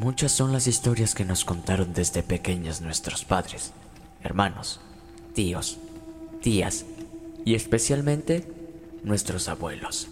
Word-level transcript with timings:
Muchas 0.00 0.32
son 0.32 0.50
las 0.50 0.66
historias 0.66 1.14
que 1.14 1.26
nos 1.26 1.44
contaron 1.44 1.92
desde 1.92 2.22
pequeños 2.22 2.80
nuestros 2.80 3.26
padres, 3.26 3.74
hermanos, 4.22 4.80
tíos, 5.34 5.76
tías 6.40 6.86
y 7.44 7.54
especialmente 7.54 8.50
nuestros 9.04 9.50
abuelos. 9.50 10.08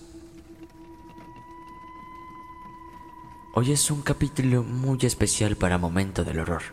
Hoy 3.55 3.73
es 3.73 3.91
un 3.91 4.03
capítulo 4.03 4.63
muy 4.63 4.99
especial 5.05 5.57
para 5.57 5.79
Momento 5.79 6.23
del 6.23 6.41
Horror. 6.41 6.65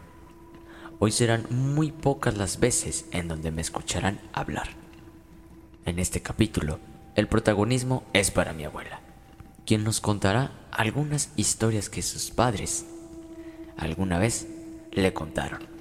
Hoy 0.99 1.13
serán 1.13 1.45
muy 1.49 1.93
pocas 1.93 2.35
las 2.35 2.59
veces 2.59 3.05
en 3.11 3.29
donde 3.29 3.49
me 3.49 3.61
escucharán 3.61 4.19
hablar. 4.33 4.67
En 5.85 5.99
este 5.99 6.21
capítulo, 6.21 6.79
el 7.15 7.29
protagonismo 7.29 8.03
es 8.11 8.29
para 8.29 8.51
mi 8.51 8.65
abuela, 8.65 8.99
quien 9.65 9.85
nos 9.85 10.01
contará 10.01 10.51
algunas 10.69 11.29
historias 11.37 11.89
que 11.89 12.01
sus 12.01 12.29
padres 12.29 12.87
alguna 13.77 14.19
vez 14.19 14.47
le 14.91 15.13
contaron. 15.13 15.75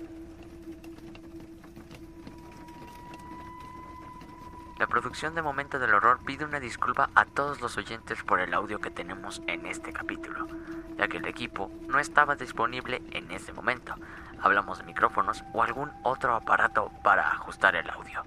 La 4.79 4.89
producción 4.89 5.35
de 5.35 5.43
Momento 5.43 5.79
del 5.79 5.95
Horror 5.95 6.19
pide 6.27 6.45
una 6.45 6.61
disculpa 6.61 7.09
a 7.15 7.25
todos 7.25 7.61
los 7.61 7.77
oyentes 7.77 8.23
por 8.23 8.41
el 8.41 8.53
audio 8.53 8.81
que 8.81 8.91
tenemos 8.91 9.41
en 9.47 9.67
este 9.67 9.93
capítulo, 9.93 10.47
ya 10.99 11.09
que 11.09 11.19
el 11.19 11.27
equipo 11.27 11.71
no 11.89 11.99
estaba 11.99 12.35
disponible 12.35 13.01
en 13.13 13.31
ese 13.31 13.53
momento. 13.53 13.95
Hablamos 14.43 14.79
de 14.79 14.85
micrófonos 14.85 15.45
o 15.53 15.63
algún 15.63 15.91
otro 16.03 16.35
aparato 16.35 16.91
para 17.03 17.31
ajustar 17.31 17.77
el 17.77 17.89
audio. 17.89 18.25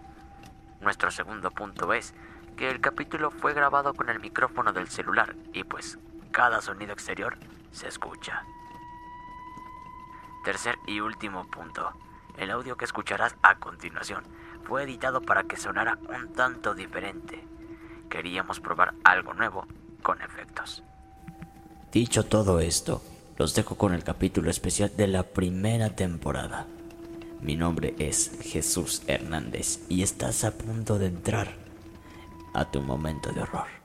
Nuestro 0.82 1.12
segundo 1.12 1.52
punto 1.52 1.94
es 1.94 2.14
que 2.56 2.72
el 2.72 2.80
capítulo 2.80 3.30
fue 3.30 3.54
grabado 3.54 3.94
con 3.94 4.10
el 4.10 4.20
micrófono 4.20 4.74
del 4.74 4.88
celular 4.88 5.36
y 5.54 5.64
pues 5.64 6.00
cada 6.32 6.62
sonido 6.62 6.94
exterior 6.94 7.38
se 7.72 7.88
escucha. 7.88 8.44
Tercer 10.44 10.78
y 10.88 11.00
último 11.00 11.48
punto. 11.48 11.92
El 12.38 12.52
audio 12.52 12.78
que 12.78 12.86
escucharás 12.86 13.36
a 13.42 13.56
continuación 13.56 14.24
fue 14.64 14.84
editado 14.84 15.22
para 15.22 15.44
que 15.44 15.58
sonara 15.58 15.98
un 16.08 16.34
tanto 16.34 16.74
diferente. 16.76 17.44
Queríamos 18.10 18.60
probar 18.60 18.94
algo 19.04 19.34
nuevo 19.34 19.66
con 20.04 20.22
efectos. 20.22 20.84
Dicho 21.92 22.26
todo 22.26 22.60
esto, 22.60 23.02
los 23.38 23.56
dejo 23.56 23.76
con 23.76 23.94
el 23.94 24.04
capítulo 24.04 24.50
especial 24.50 24.92
de 24.96 25.08
la 25.08 25.24
primera 25.24 25.96
temporada. 25.96 26.66
Mi 27.42 27.56
nombre 27.56 27.96
es 28.00 28.32
Jesús 28.42 29.04
Hernández 29.08 29.80
y 29.90 30.02
estás 30.02 30.44
a 30.44 30.58
punto 30.58 30.98
de 30.98 31.08
entrar 31.08 31.56
a 32.54 32.66
tu 32.66 32.82
momento 32.82 33.32
de 33.32 33.42
horror. 33.42 33.77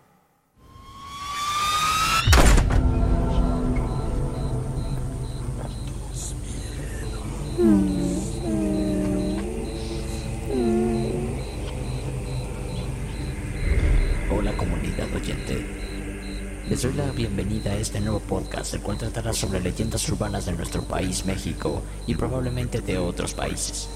Bienvenida 17.35 17.71
a 17.71 17.77
este 17.77 17.99
nuevo 17.99 18.21
podcast, 18.21 18.75
el 18.75 18.83
cual 18.83 18.99
tratará 18.99 19.33
sobre 19.33 19.59
leyendas 19.59 20.07
urbanas 20.11 20.45
de 20.45 20.53
nuestro 20.53 20.83
país, 20.83 21.25
México, 21.25 21.83
y 22.07 22.15
probablemente 22.15 22.83
de 22.83 22.99
otros 22.99 23.33
países. 23.33 23.89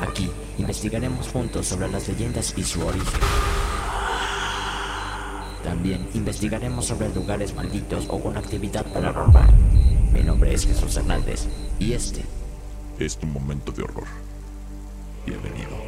Aquí 0.00 0.28
investigaremos 0.58 1.28
juntos 1.28 1.64
sobre 1.66 1.88
las 1.88 2.08
leyendas 2.08 2.54
y 2.56 2.64
su 2.64 2.84
origen. 2.84 3.20
También 5.62 6.08
investigaremos 6.14 6.86
sobre 6.86 7.14
lugares 7.14 7.54
malditos 7.54 8.06
o 8.08 8.20
con 8.20 8.36
actividad 8.36 8.84
paranormal. 8.92 9.54
Mi 10.12 10.22
nombre 10.22 10.52
es 10.52 10.66
Jesús 10.66 10.96
Hernández 10.96 11.46
y 11.78 11.92
este 11.92 12.24
es 12.98 13.16
tu 13.16 13.28
momento 13.28 13.70
de 13.70 13.84
horror. 13.84 14.08
Bienvenido. 15.24 15.87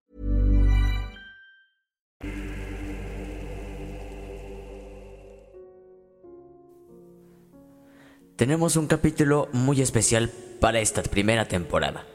Tenemos 8.41 8.75
un 8.75 8.87
capítulo 8.87 9.49
muy 9.51 9.81
especial 9.83 10.31
para 10.59 10.79
esta 10.79 11.03
primera 11.03 11.47
temporada. 11.47 12.07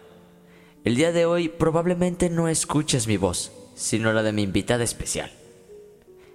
El 0.83 0.97
día 0.97 1.13
de 1.13 1.25
hoy 1.25 1.49
probablemente 1.49 2.31
no 2.31 2.49
escuches 2.49 3.07
mi 3.07 3.17
voz, 3.17 3.53
sino 3.77 4.13
la 4.13 4.25
de 4.25 4.33
mi 4.33 4.43
invitada 4.43 4.83
especial. 4.83 5.31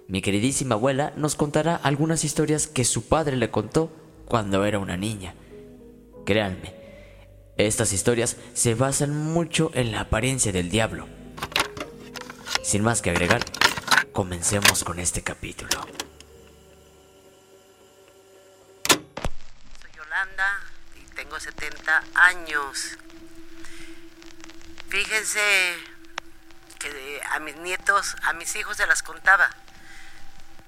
Mi 0.08 0.22
queridísima 0.22 0.76
abuela 0.76 1.12
nos 1.18 1.34
contará 1.34 1.76
algunas 1.76 2.24
historias 2.24 2.66
que 2.66 2.86
su 2.86 3.06
padre 3.06 3.36
le 3.36 3.50
contó 3.50 3.92
cuando 4.24 4.64
era 4.64 4.78
una 4.78 4.96
niña. 4.96 5.34
Créanme, 6.24 6.74
estas 7.58 7.92
historias 7.92 8.38
se 8.54 8.74
basan 8.74 9.14
mucho 9.14 9.72
en 9.74 9.92
la 9.92 10.00
apariencia 10.00 10.52
del 10.52 10.70
diablo. 10.70 11.06
Sin 12.62 12.82
más 12.82 13.02
que 13.02 13.10
agregar, 13.10 13.42
comencemos 14.12 14.84
con 14.84 14.98
este 15.00 15.20
capítulo. 15.20 15.68
Soy 19.82 19.90
Yolanda 19.96 20.60
y 20.96 21.14
tengo 21.14 21.40
70 21.58 22.02
años. 22.14 22.98
Fíjense 24.88 25.78
que 26.78 27.22
a 27.30 27.38
mis 27.38 27.56
nietos, 27.56 28.16
a 28.22 28.32
mis 28.32 28.54
hijos 28.56 28.76
se 28.76 28.86
las 28.86 29.02
contaba, 29.02 29.50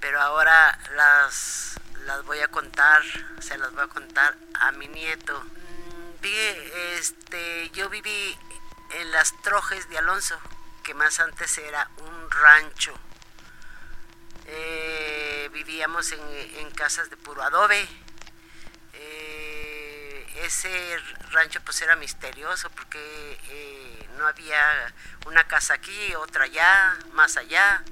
pero 0.00 0.20
ahora 0.20 0.78
las, 0.96 1.74
las 2.06 2.24
voy 2.24 2.40
a 2.40 2.48
contar, 2.48 3.02
se 3.40 3.58
las 3.58 3.72
voy 3.72 3.84
a 3.84 3.88
contar 3.88 4.36
a 4.54 4.72
mi 4.72 4.88
nieto. 4.88 5.44
Este, 6.96 7.70
yo 7.70 7.90
viví 7.90 8.38
en 8.92 9.10
las 9.10 9.34
Trojes 9.42 9.88
de 9.90 9.98
Alonso, 9.98 10.38
que 10.82 10.94
más 10.94 11.20
antes 11.20 11.58
era 11.58 11.90
un 11.98 12.30
rancho. 12.30 12.94
Eh, 14.46 15.50
vivíamos 15.52 16.12
en, 16.12 16.20
en 16.58 16.70
casas 16.70 17.10
de 17.10 17.16
puro 17.16 17.42
adobe. 17.42 17.86
Eh, 18.94 19.33
ese 20.36 20.98
rancho 21.30 21.60
pues 21.64 21.80
era 21.82 21.96
misterioso 21.96 22.70
porque 22.70 23.38
eh, 23.48 24.08
no 24.18 24.26
había 24.26 24.92
una 25.26 25.44
casa 25.46 25.74
aquí, 25.74 26.14
otra 26.16 26.44
allá, 26.44 26.96
más 27.12 27.36
allá. 27.36 27.82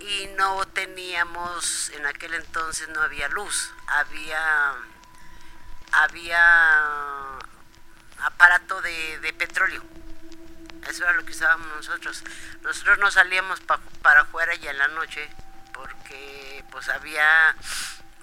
Y 0.00 0.26
no 0.36 0.66
teníamos, 0.68 1.90
en 1.90 2.06
aquel 2.06 2.34
entonces 2.34 2.88
no 2.90 3.02
había 3.02 3.28
luz, 3.28 3.72
había 3.88 4.74
había 5.92 7.38
aparato 8.22 8.80
de, 8.82 9.18
de 9.20 9.32
petróleo. 9.32 9.82
Eso 10.88 11.02
era 11.04 11.12
lo 11.12 11.24
que 11.24 11.32
usábamos 11.32 11.66
nosotros. 11.68 12.22
Nosotros 12.62 12.98
no 12.98 13.10
salíamos 13.10 13.60
pa- 13.60 13.80
para 14.02 14.20
afuera 14.22 14.54
ya 14.54 14.70
en 14.70 14.78
la 14.78 14.88
noche 14.88 15.28
porque 15.72 16.64
pues 16.70 16.88
había 16.88 17.56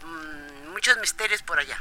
mm, 0.03 0.69
muchos 0.71 0.97
misterios 0.97 1.41
por 1.41 1.59
allá. 1.59 1.77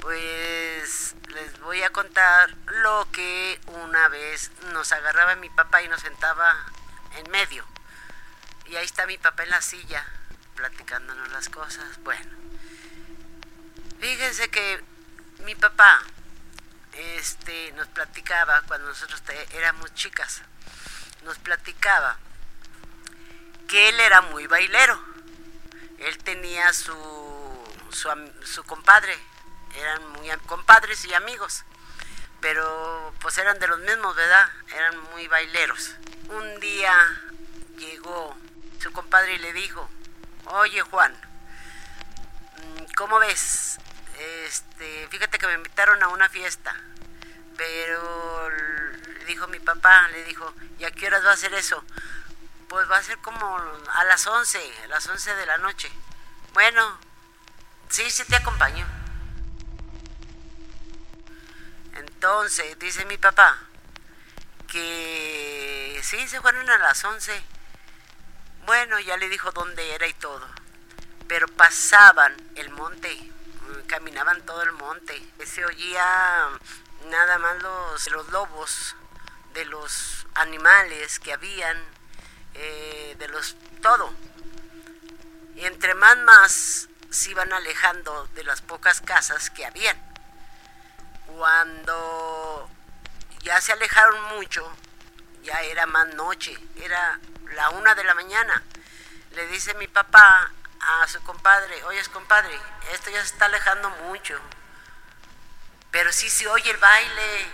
Pues 0.00 1.14
les 1.28 1.60
voy 1.60 1.82
a 1.82 1.90
contar 1.90 2.50
lo 2.66 3.06
que 3.12 3.60
una 3.66 4.08
vez 4.08 4.50
nos 4.72 4.92
agarraba 4.92 5.36
mi 5.36 5.50
papá 5.50 5.82
y 5.82 5.88
nos 5.88 6.00
sentaba 6.00 6.56
en 7.16 7.30
medio. 7.30 7.64
Y 8.66 8.76
ahí 8.76 8.84
está 8.84 9.06
mi 9.06 9.18
papá 9.18 9.42
en 9.42 9.50
la 9.50 9.60
silla 9.60 10.04
platicándonos 10.54 11.30
las 11.32 11.48
cosas. 11.48 12.02
Bueno, 12.02 12.30
fíjense 14.00 14.50
que 14.50 14.82
mi 15.44 15.54
papá 15.54 16.02
este, 16.92 17.72
nos 17.72 17.88
platicaba 17.88 18.62
cuando 18.66 18.88
nosotros 18.88 19.22
éramos 19.52 19.94
chicas, 19.94 20.42
nos 21.24 21.38
platicaba 21.38 22.18
que 23.68 23.88
él 23.88 24.00
era 24.00 24.20
muy 24.22 24.46
bailero. 24.46 25.00
Él 25.98 26.18
tenía 26.18 26.72
su, 26.72 26.94
su, 27.90 28.08
su 28.44 28.64
compadre, 28.64 29.16
eran 29.74 30.08
muy 30.12 30.30
compadres 30.46 31.04
y 31.04 31.14
amigos, 31.14 31.64
pero 32.40 33.12
pues 33.20 33.38
eran 33.38 33.58
de 33.58 33.68
los 33.68 33.78
mismos, 33.80 34.14
¿verdad? 34.16 34.48
Eran 34.74 34.98
muy 35.12 35.28
baileros. 35.28 35.94
Un 36.28 36.60
día 36.60 36.94
llegó 37.76 38.36
su 38.80 38.92
compadre 38.92 39.34
y 39.34 39.38
le 39.38 39.52
dijo, 39.52 39.88
oye 40.46 40.80
Juan, 40.82 41.12
mm, 41.12 42.92
¿cómo 42.96 43.18
ves? 43.18 43.78
Este, 44.18 45.08
fíjate 45.08 45.38
que 45.38 45.46
me 45.46 45.54
invitaron 45.54 46.02
a 46.02 46.08
una 46.08 46.28
fiesta, 46.28 46.74
pero 47.56 48.50
le 48.50 49.24
dijo 49.24 49.46
mi 49.48 49.60
papá, 49.60 50.08
le 50.08 50.24
dijo, 50.24 50.52
¿y 50.78 50.84
a 50.84 50.90
qué 50.90 51.06
horas 51.06 51.24
va 51.24 51.32
a 51.32 51.36
ser 51.36 51.54
eso? 51.54 51.82
Pues 52.68 52.88
va 52.90 52.98
a 52.98 53.02
ser 53.02 53.18
como 53.18 53.56
a 53.92 54.04
las 54.04 54.26
11, 54.26 54.58
a 54.84 54.86
las 54.88 55.06
11 55.06 55.34
de 55.34 55.46
la 55.46 55.58
noche. 55.58 55.90
Bueno, 56.52 56.98
sí, 57.88 58.10
sí 58.10 58.24
te 58.24 58.36
acompaño. 58.36 58.99
Entonces, 62.00 62.78
dice 62.78 63.04
mi 63.04 63.18
papá, 63.18 63.58
que 64.68 66.00
sí, 66.02 66.26
se 66.28 66.40
fueron 66.40 66.68
a 66.70 66.78
las 66.78 67.04
11. 67.04 67.42
Bueno, 68.64 68.98
ya 69.00 69.16
le 69.16 69.28
dijo 69.28 69.50
dónde 69.52 69.94
era 69.94 70.06
y 70.06 70.14
todo. 70.14 70.46
Pero 71.28 71.46
pasaban 71.48 72.34
el 72.54 72.70
monte, 72.70 73.14
mm, 73.14 73.86
caminaban 73.86 74.40
todo 74.46 74.62
el 74.62 74.72
monte. 74.72 75.22
Se 75.44 75.64
oía 75.64 76.48
nada 77.10 77.38
más 77.38 77.62
los, 77.62 78.10
los 78.10 78.28
lobos 78.30 78.96
de 79.52 79.64
los 79.66 80.26
animales 80.34 81.20
que 81.20 81.32
habían, 81.32 81.76
eh, 82.54 83.16
de 83.18 83.28
los 83.28 83.56
todo. 83.82 84.12
Y 85.54 85.66
entre 85.66 85.94
más 85.94 86.16
más 86.18 86.88
se 87.10 87.30
iban 87.30 87.52
alejando 87.52 88.26
de 88.34 88.44
las 88.44 88.62
pocas 88.62 89.00
casas 89.02 89.50
que 89.50 89.66
habían. 89.66 90.09
Cuando 91.36 92.68
ya 93.42 93.60
se 93.60 93.72
alejaron 93.72 94.36
mucho, 94.36 94.70
ya 95.42 95.60
era 95.62 95.86
más 95.86 96.14
noche, 96.14 96.56
era 96.76 97.18
la 97.54 97.70
una 97.70 97.94
de 97.94 98.04
la 98.04 98.14
mañana. 98.14 98.62
Le 99.32 99.46
dice 99.46 99.74
mi 99.74 99.86
papá 99.86 100.50
a 100.80 101.08
su 101.08 101.22
compadre, 101.22 101.84
oye 101.84 102.02
compadre, 102.12 102.58
esto 102.92 103.10
ya 103.10 103.20
se 103.20 103.32
está 103.32 103.46
alejando 103.46 103.90
mucho. 103.90 104.38
Pero 105.90 106.12
sí 106.12 106.28
se 106.28 106.46
oye 106.48 106.70
el 106.70 106.76
baile. 106.76 107.50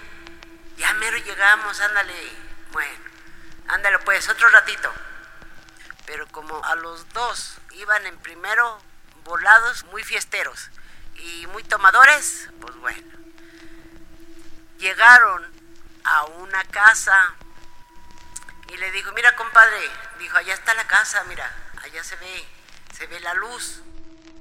Ya 0.77 0.93
mero 0.95 1.17
llegamos, 1.19 1.81
ándale. 1.81 2.15
Bueno, 2.73 3.05
ándale 3.69 3.99
pues, 4.01 4.29
otro 4.29 4.49
ratito. 4.51 4.93
Pero 6.05 6.27
como 6.29 6.63
a 6.65 6.75
los 6.77 7.09
dos 7.11 7.59
iban 7.73 8.07
en 8.07 8.19
primero 8.19 8.79
volados, 9.25 9.85
muy 9.85 10.03
fiesteros 10.03 10.71
y 11.15 11.47
muy 11.49 11.65
tomadores, 11.65 12.49
pues 12.61 12.77
bueno. 12.77 13.26
Llegaron 14.79 15.45
a 16.05 16.25
una 16.25 16.63
casa 16.65 17.35
y 18.69 18.77
le 18.77 18.91
dijo, 18.93 19.13
mira 19.13 19.35
compadre, 19.37 19.79
dijo, 20.19 20.37
allá 20.37 20.55
está 20.55 20.75
la 20.75 20.87
casa, 20.87 21.25
mira, 21.25 21.51
allá 21.83 22.03
se 22.05 22.17
ve, 22.17 22.49
se 22.93 23.07
ve 23.07 23.21
la 23.21 23.35
luz 23.35 23.83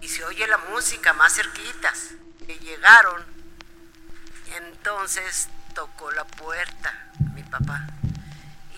y 0.02 0.10
se 0.10 0.24
oye 0.24 0.48
la 0.48 0.58
música 0.58 1.14
más 1.14 1.34
cerquitas. 1.34 2.12
Llegaron, 2.48 3.26
entonces 4.56 5.48
tocó 5.74 6.12
la 6.12 6.26
puerta 6.26 6.94
mi 7.34 7.44
papá. 7.44 7.86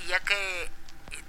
Y 0.04 0.08
ya 0.08 0.20
que 0.22 0.72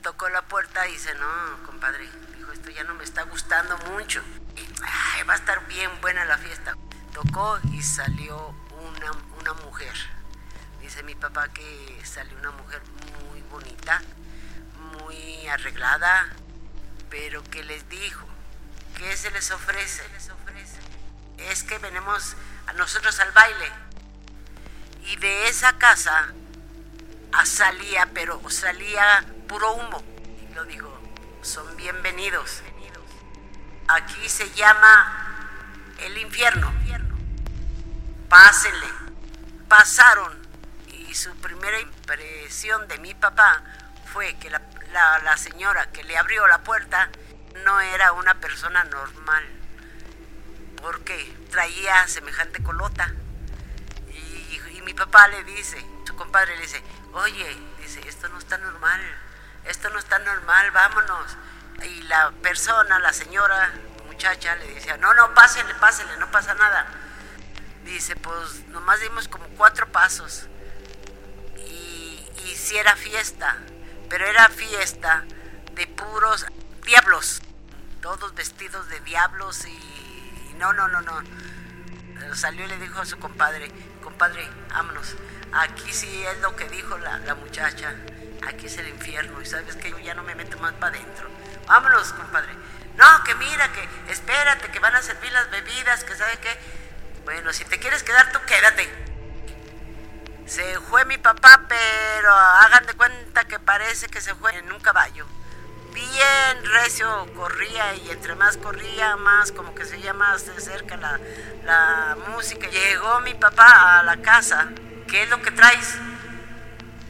tocó 0.02 0.28
la 0.28 0.42
puerta, 0.42 0.82
dice, 0.84 1.14
no, 1.14 1.66
compadre, 1.66 2.08
dijo, 2.36 2.52
esto 2.52 2.70
ya 2.70 2.84
no 2.84 2.94
me 2.94 3.04
está 3.04 3.22
gustando 3.22 3.76
mucho. 3.78 4.22
Y, 4.56 4.66
"Ay, 4.82 5.22
va 5.24 5.34
a 5.34 5.36
estar 5.36 5.66
bien 5.66 6.00
buena 6.00 6.24
la 6.24 6.38
fiesta. 6.38 6.74
Tocó 7.12 7.58
y 7.72 7.82
salió 7.82 8.54
una, 8.70 9.12
una 9.38 9.52
mujer. 9.54 9.94
Dice 10.88 11.02
mi 11.02 11.14
papá 11.14 11.48
que 11.48 12.00
salió 12.02 12.34
una 12.38 12.50
mujer 12.52 12.80
muy 13.28 13.42
bonita, 13.42 14.00
muy 14.96 15.46
arreglada, 15.48 16.30
pero 17.10 17.44
que 17.44 17.62
les 17.62 17.86
dijo, 17.90 18.26
¿qué 18.96 19.14
se 19.14 19.30
les 19.32 19.50
ofrece? 19.50 20.08
Les 20.14 20.30
ofrece. 20.30 20.78
Es 21.36 21.62
que 21.62 21.76
venimos 21.76 22.36
a 22.68 22.72
nosotros 22.72 23.20
al 23.20 23.30
baile. 23.32 23.70
Y 25.04 25.16
de 25.16 25.48
esa 25.48 25.76
casa 25.76 26.32
salía, 27.44 28.08
pero 28.14 28.40
salía 28.48 29.26
puro 29.46 29.74
humo. 29.74 30.02
Y 30.40 30.54
lo 30.54 30.64
dijo, 30.64 30.90
son 31.42 31.76
bienvenidos. 31.76 32.62
Aquí 33.88 34.26
se 34.26 34.50
llama 34.52 35.50
el 35.98 36.16
infierno. 36.16 36.72
Pásenle. 38.30 38.88
Pasaron 39.68 40.37
su 41.18 41.34
primera 41.34 41.80
impresión 41.80 42.86
de 42.86 42.96
mi 42.98 43.12
papá 43.12 43.60
fue 44.12 44.36
que 44.38 44.50
la, 44.50 45.36
señora 45.36 45.90
que 45.90 46.04
le 46.04 46.16
abrió 46.16 46.46
la 46.46 46.58
puerta 46.62 47.10
no 47.64 47.80
era 47.80 48.12
una 48.12 48.34
persona 48.34 48.84
normal, 48.84 49.44
porque 50.80 51.36
traía 51.50 52.06
semejante 52.06 52.62
colota. 52.62 53.12
Y, 54.12 54.60
y 54.76 54.82
mi 54.82 54.94
papá 54.94 55.26
le 55.26 55.42
dice, 55.42 55.84
su 56.06 56.14
compadre 56.14 56.54
le 56.54 56.62
dice, 56.62 56.84
oye, 57.12 57.56
dice, 57.80 58.00
esto 58.06 58.28
no 58.28 58.38
está 58.38 58.56
normal, 58.58 59.00
esto 59.64 59.90
no 59.90 59.98
está 59.98 60.20
normal, 60.20 60.70
vámonos. 60.70 61.36
Y 61.82 62.02
la 62.02 62.30
persona, 62.42 63.00
la 63.00 63.12
señora, 63.12 63.72
muchacha, 64.06 64.54
le 64.54 64.72
decía, 64.72 64.96
no, 64.98 65.12
no, 65.14 65.34
pásele, 65.34 65.74
pásele, 65.74 66.16
no 66.18 66.30
pasa 66.30 66.54
nada. 66.54 66.86
Dice, 67.82 68.14
pues 68.14 68.68
nomás 68.68 69.00
dimos 69.00 69.26
como 69.26 69.48
cuatro 69.48 69.90
pasos 69.90 70.48
y, 72.44 72.56
sí 72.56 72.76
era 72.76 72.96
fiesta, 72.96 73.56
pero 74.08 74.26
era 74.26 74.48
fiesta 74.48 75.24
de 75.74 75.86
puros 75.86 76.46
diablos, 76.84 77.40
todos 78.00 78.34
vestidos 78.34 78.88
de 78.88 79.00
diablos 79.00 79.64
y, 79.66 80.54
no, 80.58 80.72
no, 80.72 80.88
no, 80.88 81.00
no. 81.00 81.22
Salió 82.34 82.64
y 82.64 82.68
le 82.68 82.78
dijo 82.78 83.00
a 83.00 83.06
su 83.06 83.18
compadre, 83.18 83.70
compadre, 84.02 84.48
vámonos, 84.70 85.14
aquí 85.52 85.92
sí 85.92 86.24
es 86.24 86.40
lo 86.40 86.56
que 86.56 86.68
dijo 86.68 86.98
la, 86.98 87.18
la 87.18 87.34
muchacha, 87.34 87.94
aquí 88.46 88.66
es 88.66 88.76
el 88.78 88.88
infierno 88.88 89.40
y 89.40 89.46
sabes 89.46 89.76
que 89.76 89.90
yo 89.90 89.98
ya 89.98 90.14
no 90.14 90.22
me 90.24 90.34
meto 90.34 90.58
más 90.58 90.72
para 90.74 90.96
adentro. 90.96 91.28
Vámonos, 91.66 92.12
compadre. 92.14 92.52
No, 92.96 93.24
que 93.24 93.34
mira, 93.36 93.70
que 93.72 94.12
espérate, 94.12 94.70
que 94.70 94.80
van 94.80 94.94
a 94.96 95.02
servir 95.02 95.30
las 95.30 95.50
bebidas, 95.50 96.02
que 96.02 96.16
sabe 96.16 96.36
qué. 96.38 96.58
Bueno, 97.24 97.52
si 97.52 97.64
te 97.64 97.78
quieres 97.78 98.02
quedar, 98.02 98.32
tú 98.32 98.40
quédate. 98.46 99.07
Se 100.48 100.80
fue 100.80 101.04
mi 101.04 101.18
papá, 101.18 101.66
pero 101.68 102.32
hagan 102.32 102.86
de 102.86 102.94
cuenta 102.94 103.44
que 103.46 103.58
parece 103.58 104.08
que 104.08 104.22
se 104.22 104.34
fue 104.34 104.56
en 104.56 104.72
un 104.72 104.80
caballo. 104.80 105.26
Bien 105.92 106.64
recio 106.64 107.26
corría 107.36 107.94
y 107.96 108.10
entre 108.10 108.34
más 108.34 108.56
corría, 108.56 109.16
más 109.16 109.52
como 109.52 109.74
que 109.74 109.84
se 109.84 109.96
oía 109.96 110.14
más 110.14 110.46
de 110.46 110.58
cerca 110.58 110.96
la, 110.96 111.20
la 111.64 112.16
música. 112.30 112.66
Llegó 112.66 113.20
mi 113.20 113.34
papá 113.34 113.98
a 113.98 114.02
la 114.04 114.22
casa. 114.22 114.68
¿Qué 115.06 115.24
es 115.24 115.28
lo 115.28 115.42
que 115.42 115.50
traes? 115.50 115.98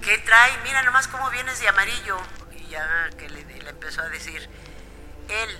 ¿Qué 0.02 0.18
trae? 0.18 0.58
Mira 0.64 0.82
nomás 0.82 1.06
cómo 1.06 1.30
vienes 1.30 1.60
de 1.60 1.68
amarillo. 1.68 2.18
Y 2.56 2.66
ya 2.66 3.08
que 3.16 3.30
le, 3.30 3.44
le 3.44 3.70
empezó 3.70 4.02
a 4.02 4.08
decir, 4.08 4.48
él, 5.28 5.58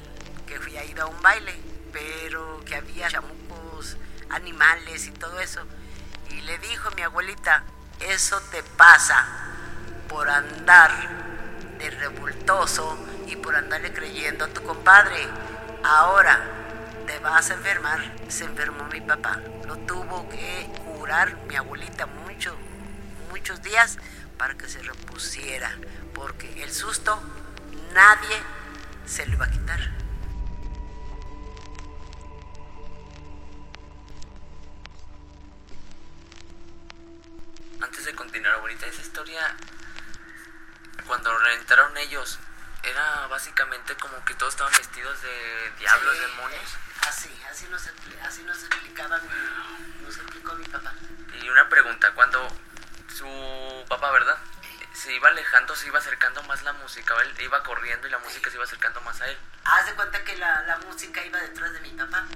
que 0.49 0.57
había 0.57 0.85
ido 0.85 1.05
a 1.05 1.07
un 1.07 1.23
baile, 1.23 1.55
pero 1.93 2.61
que 2.67 2.75
había 2.75 3.09
chamucos, 3.09 3.97
animales 4.31 5.07
y 5.07 5.13
todo 5.13 5.39
eso. 5.39 5.65
Y 6.39 6.41
le 6.43 6.57
dijo 6.59 6.89
mi 6.93 7.03
abuelita, 7.03 7.65
eso 7.99 8.41
te 8.53 8.63
pasa 8.63 9.27
por 10.09 10.31
andar 10.31 10.93
de 11.79 11.91
revoltoso 11.91 12.97
y 13.27 13.35
por 13.35 13.57
andarle 13.57 13.93
creyendo 13.93 14.45
a 14.45 14.49
tu 14.49 14.63
compadre. 14.63 15.27
Ahora, 15.83 16.39
te 17.09 17.19
vas 17.19 17.51
a 17.51 17.55
enfermar. 17.55 17.99
Se 18.29 18.45
enfermó 18.45 18.85
mi 18.85 19.01
papá. 19.01 19.41
Lo 19.67 19.79
tuvo 19.79 20.29
que 20.29 20.71
curar 20.85 21.37
mi 21.49 21.57
abuelita 21.57 22.07
mucho, 22.07 22.57
muchos 23.31 23.61
días 23.63 23.99
para 24.37 24.55
que 24.55 24.69
se 24.69 24.81
repusiera. 24.81 25.73
Porque 26.15 26.63
el 26.63 26.73
susto 26.73 27.21
nadie 27.95 28.37
se 29.07 29.27
lo 29.27 29.33
iba 29.33 29.47
a 29.47 29.51
quitar. 29.51 30.08
Antes 37.81 38.05
de 38.05 38.15
continuar, 38.15 38.55
abuelita, 38.55 38.87
esa 38.87 39.03
historia, 39.03 39.55
cuando 41.07 41.31
entraron 41.51 41.97
ellos, 41.97 42.39
era 42.83 43.27
básicamente 43.29 43.95
como 43.97 44.25
que 44.25 44.35
todos 44.35 44.55
estaban 44.55 44.73
vestidos 44.73 45.23
de 45.23 45.73
diablos, 45.79 46.15
Sí, 46.15 46.21
demonios. 46.21 46.77
Así, 47.07 47.43
así 47.51 47.67
nos, 47.71 47.83
así 48.25 48.43
nos 48.43 48.65
explicaba 48.65 49.19
mi, 49.19 50.05
nos 50.05 50.17
explicó 50.17 50.55
mi 50.55 50.67
papá. 50.67 50.93
Y 51.41 51.49
una 51.49 51.69
pregunta, 51.69 52.13
cuando 52.15 52.49
su 53.15 53.85
papá, 53.89 54.11
¿verdad? 54.11 54.39
Se 54.93 55.15
iba 55.15 55.29
alejando, 55.29 55.77
se 55.77 55.87
iba 55.87 55.99
acercando 55.99 56.43
más 56.45 56.63
la 56.63 56.73
música, 56.73 57.15
él 57.23 57.35
iba 57.41 57.63
corriendo 57.63 58.09
y 58.09 58.11
la 58.11 58.19
música 58.19 58.51
se 58.51 58.57
iba 58.57 58.65
acercando 58.65 59.01
más 59.03 59.21
a 59.21 59.29
él. 59.29 59.39
Haz 59.65 59.87
de 59.87 59.95
cuenta 59.95 60.25
que 60.25 60.37
la, 60.37 60.63
la 60.63 60.79
música 60.79 61.25
iba 61.25 61.39
detrás 61.39 61.73
de 61.73 61.81
mi 61.81 61.91
papá. 61.91 62.27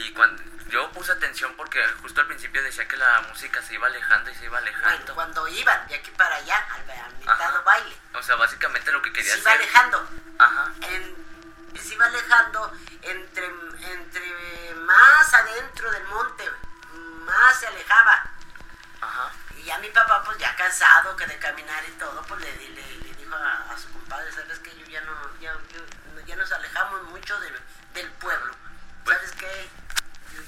Y 0.00 0.12
cuando 0.14 0.42
yo 0.68 0.90
puse 0.92 1.12
atención 1.12 1.52
porque 1.56 1.84
justo 2.02 2.20
al 2.20 2.26
principio 2.26 2.62
decía 2.62 2.86
que 2.88 2.96
la 2.96 3.20
música 3.22 3.60
se 3.62 3.74
iba 3.74 3.86
alejando 3.86 4.30
y 4.30 4.34
se 4.34 4.44
iba 4.44 4.60
Bueno, 4.60 4.76
alejando. 4.78 5.14
cuando 5.14 5.48
iban 5.48 5.88
de 5.88 5.94
aquí 5.96 6.10
para 6.12 6.36
allá, 6.36 6.66
al, 6.74 6.90
al 6.90 7.14
mitad 7.16 7.64
baile, 7.64 7.96
O 8.14 8.22
sea, 8.22 8.36
básicamente 8.36 8.90
lo 8.92 9.02
que 9.02 9.12
quería 9.12 9.32
se 9.34 9.40
iba 9.40 9.50
hacer. 9.52 9.62
alejando. 9.62 10.08
Ajá. 10.38 10.72
En- 10.82 11.30
se 11.80 11.94
iba 11.94 12.04
alejando 12.06 12.72
entre, 13.02 13.46
entre 13.46 14.74
más 14.76 15.34
adentro 15.34 15.90
del 15.90 16.04
monte, 16.04 16.50
más 17.24 17.58
se 17.60 17.66
alejaba. 17.66 18.24
Ajá. 19.00 19.32
Y 19.56 19.62
ya 19.64 19.78
mi 19.78 19.88
papá, 19.90 20.22
pues 20.24 20.36
ya 20.38 20.54
cansado 20.56 21.14
que 21.16 21.26
de 21.26 21.38
caminar 21.38 21.82
y 21.88 21.92
todo, 21.92 22.22
pues 22.22 22.40
le, 22.40 22.52
le, 22.56 22.96
le 22.96 23.14
dijo 23.14 23.34
a, 23.34 23.72
a 23.72 23.78
su 23.78 23.90
compadre, 23.92 24.30
¿sabes 24.32 24.58
qué? 24.60 24.76
Yo 24.78 24.86
ya 24.86 25.00
no, 25.02 25.14
ya, 25.40 25.52
yo- 25.72 26.20
ya 26.26 26.36
nos 26.36 26.50
alejamos 26.52 27.02
mucho 27.04 27.38
del, 27.40 27.58
del 27.94 28.10
pueblo. 28.12 28.54
Pues- 29.04 29.16
¿Sabes 29.16 29.32
qué? 29.32 29.70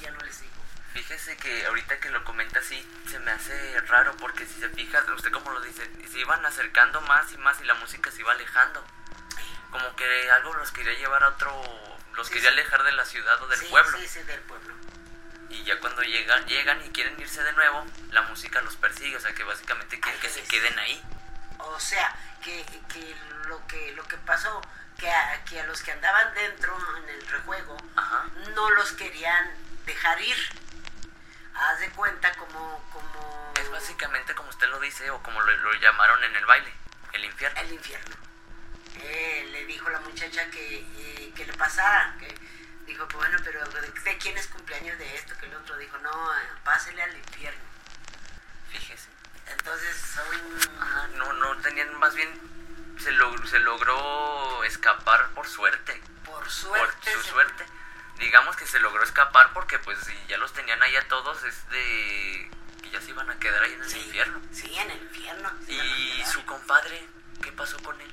Ya 0.00 0.10
no 0.10 0.20
le 0.20 0.32
sigo. 0.32 0.50
Fíjese 0.94 1.36
que 1.38 1.64
ahorita 1.66 1.98
que 2.00 2.10
lo 2.10 2.22
comenta 2.24 2.58
así, 2.60 2.86
se 3.10 3.18
me 3.20 3.30
hace 3.30 3.80
raro 3.82 4.14
porque 4.18 4.46
si 4.46 4.60
se 4.60 4.68
fija, 4.68 5.02
usted 5.16 5.32
como 5.32 5.50
lo 5.50 5.60
dice, 5.62 5.90
se 6.10 6.18
iban 6.18 6.44
acercando 6.44 7.00
más 7.02 7.32
y 7.32 7.38
más 7.38 7.60
y 7.60 7.64
la 7.64 7.74
música 7.74 8.10
se 8.10 8.20
iba 8.20 8.32
alejando. 8.32 8.84
Como 9.70 9.96
que 9.96 10.30
algo 10.32 10.52
los 10.54 10.70
quería 10.70 10.92
llevar 10.92 11.24
a 11.24 11.28
otro, 11.28 11.50
los 12.14 12.26
Sí, 12.26 12.34
quería 12.34 12.50
sí. 12.50 12.58
alejar 12.58 12.82
de 12.84 12.92
la 12.92 13.06
ciudad 13.06 13.42
o 13.42 13.48
del 13.48 13.58
sí, 13.58 13.66
pueblo. 13.70 13.98
Sí, 13.98 14.06
sí, 14.06 14.22
del 14.24 14.40
pueblo. 14.40 14.74
Y 15.48 15.64
ya 15.64 15.80
cuando 15.80 16.02
llegan, 16.02 16.46
llegan 16.46 16.84
y 16.84 16.90
quieren 16.90 17.18
irse 17.20 17.42
de 17.42 17.52
nuevo, 17.54 17.86
la 18.10 18.22
música 18.22 18.60
los 18.60 18.76
persigue, 18.76 19.16
o 19.16 19.20
sea 19.20 19.34
que 19.34 19.44
básicamente 19.44 19.98
quieren 19.98 20.20
que 20.20 20.28
se 20.28 20.42
queden 20.44 20.78
ahí. 20.78 21.02
O 21.58 21.80
sea, 21.80 22.14
que, 22.42 22.64
que 22.92 23.14
lo 23.48 23.66
que 23.66 23.92
lo 23.92 24.04
que 24.04 24.16
pasó, 24.18 24.60
que 24.98 25.10
a, 25.10 25.42
que 25.44 25.60
a 25.60 25.66
los 25.66 25.80
que 25.82 25.92
andaban 25.92 26.34
dentro 26.34 26.76
en 26.98 27.08
el 27.08 27.26
rejuego, 27.28 27.76
Ajá. 27.96 28.24
no 28.54 28.70
los 28.70 28.92
querían 28.92 29.50
dejar 29.86 30.20
ir. 30.20 30.36
Haz 31.54 31.80
de 31.80 31.90
cuenta 31.90 32.32
como, 32.34 32.82
como 32.92 33.52
Es 33.60 33.70
básicamente 33.70 34.34
como 34.34 34.48
usted 34.48 34.68
lo 34.68 34.80
dice 34.80 35.10
o 35.10 35.22
como 35.22 35.40
lo, 35.42 35.54
lo 35.56 35.74
llamaron 35.74 36.22
en 36.24 36.34
el 36.34 36.46
baile, 36.46 36.72
el 37.12 37.24
infierno. 37.24 37.60
el 37.60 37.72
infierno. 37.72 38.16
Eh, 38.96 39.48
le 39.52 39.64
dijo 39.66 39.88
la 39.90 40.00
muchacha 40.00 40.50
que, 40.50 40.78
eh, 40.78 41.32
que 41.36 41.44
le 41.46 41.52
pasara, 41.54 42.16
que 42.18 42.34
dijo, 42.86 43.06
bueno, 43.14 43.38
pero 43.44 43.64
¿de, 43.66 44.18
quién 44.18 44.36
es 44.38 44.46
cumpleaños 44.48 44.98
de 44.98 45.14
esto? 45.16 45.36
Que 45.38 45.46
el 45.46 45.54
otro 45.54 45.76
dijo, 45.76 45.96
no, 45.98 46.34
eh, 46.38 46.42
pásele 46.64 47.02
al 47.02 47.16
infierno. 47.16 47.60
Fíjese. 48.70 49.08
Entonces 49.48 49.96
son... 49.96 50.80
Ajá, 50.80 51.08
no, 51.14 51.32
no 51.34 51.56
tenían, 51.58 51.94
más 51.98 52.14
bien 52.14 52.30
se, 52.98 53.12
log- 53.12 53.46
se 53.46 53.58
logró 53.58 54.64
escapar 54.64 55.28
por 55.30 55.46
suerte. 55.46 56.00
Por 56.24 56.40
por 56.40 56.50
suerte. 56.50 57.12
su 57.12 57.22
se- 57.22 57.30
suerte. 57.30 57.64
Digamos 58.22 58.54
que 58.54 58.66
se 58.68 58.78
logró 58.78 59.02
escapar 59.02 59.52
porque 59.52 59.80
pues 59.80 59.98
si 59.98 60.16
ya 60.28 60.38
los 60.38 60.52
tenían 60.52 60.80
ahí 60.80 60.94
a 60.94 61.08
todos 61.08 61.42
es 61.42 61.68
de 61.70 62.48
que 62.80 62.90
ya 62.90 63.00
se 63.00 63.10
iban 63.10 63.28
a 63.28 63.36
quedar 63.40 63.60
ahí 63.64 63.72
en 63.72 63.82
el 63.82 63.90
Sí, 63.90 63.98
infierno. 63.98 64.40
Sí, 64.52 64.78
en 64.78 64.90
el 64.92 65.02
infierno. 65.02 65.50
Y 65.66 66.24
su 66.24 66.44
compadre, 66.46 67.04
¿qué 67.42 67.50
pasó 67.50 67.76
con 67.82 68.00
él? 68.00 68.12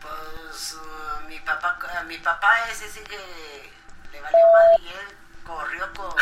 Pues 0.00 0.74
uh, 0.74 1.28
mi 1.28 1.38
papá, 1.40 1.78
mi 2.06 2.18
papá 2.18 2.68
ese 2.68 2.90
sí 2.90 3.00
que 3.04 3.72
le 4.10 4.20
valió 4.20 4.38
madre 4.52 4.76
y 4.82 4.88
él 4.88 5.16
corrió 5.46 5.92
con, 5.94 6.12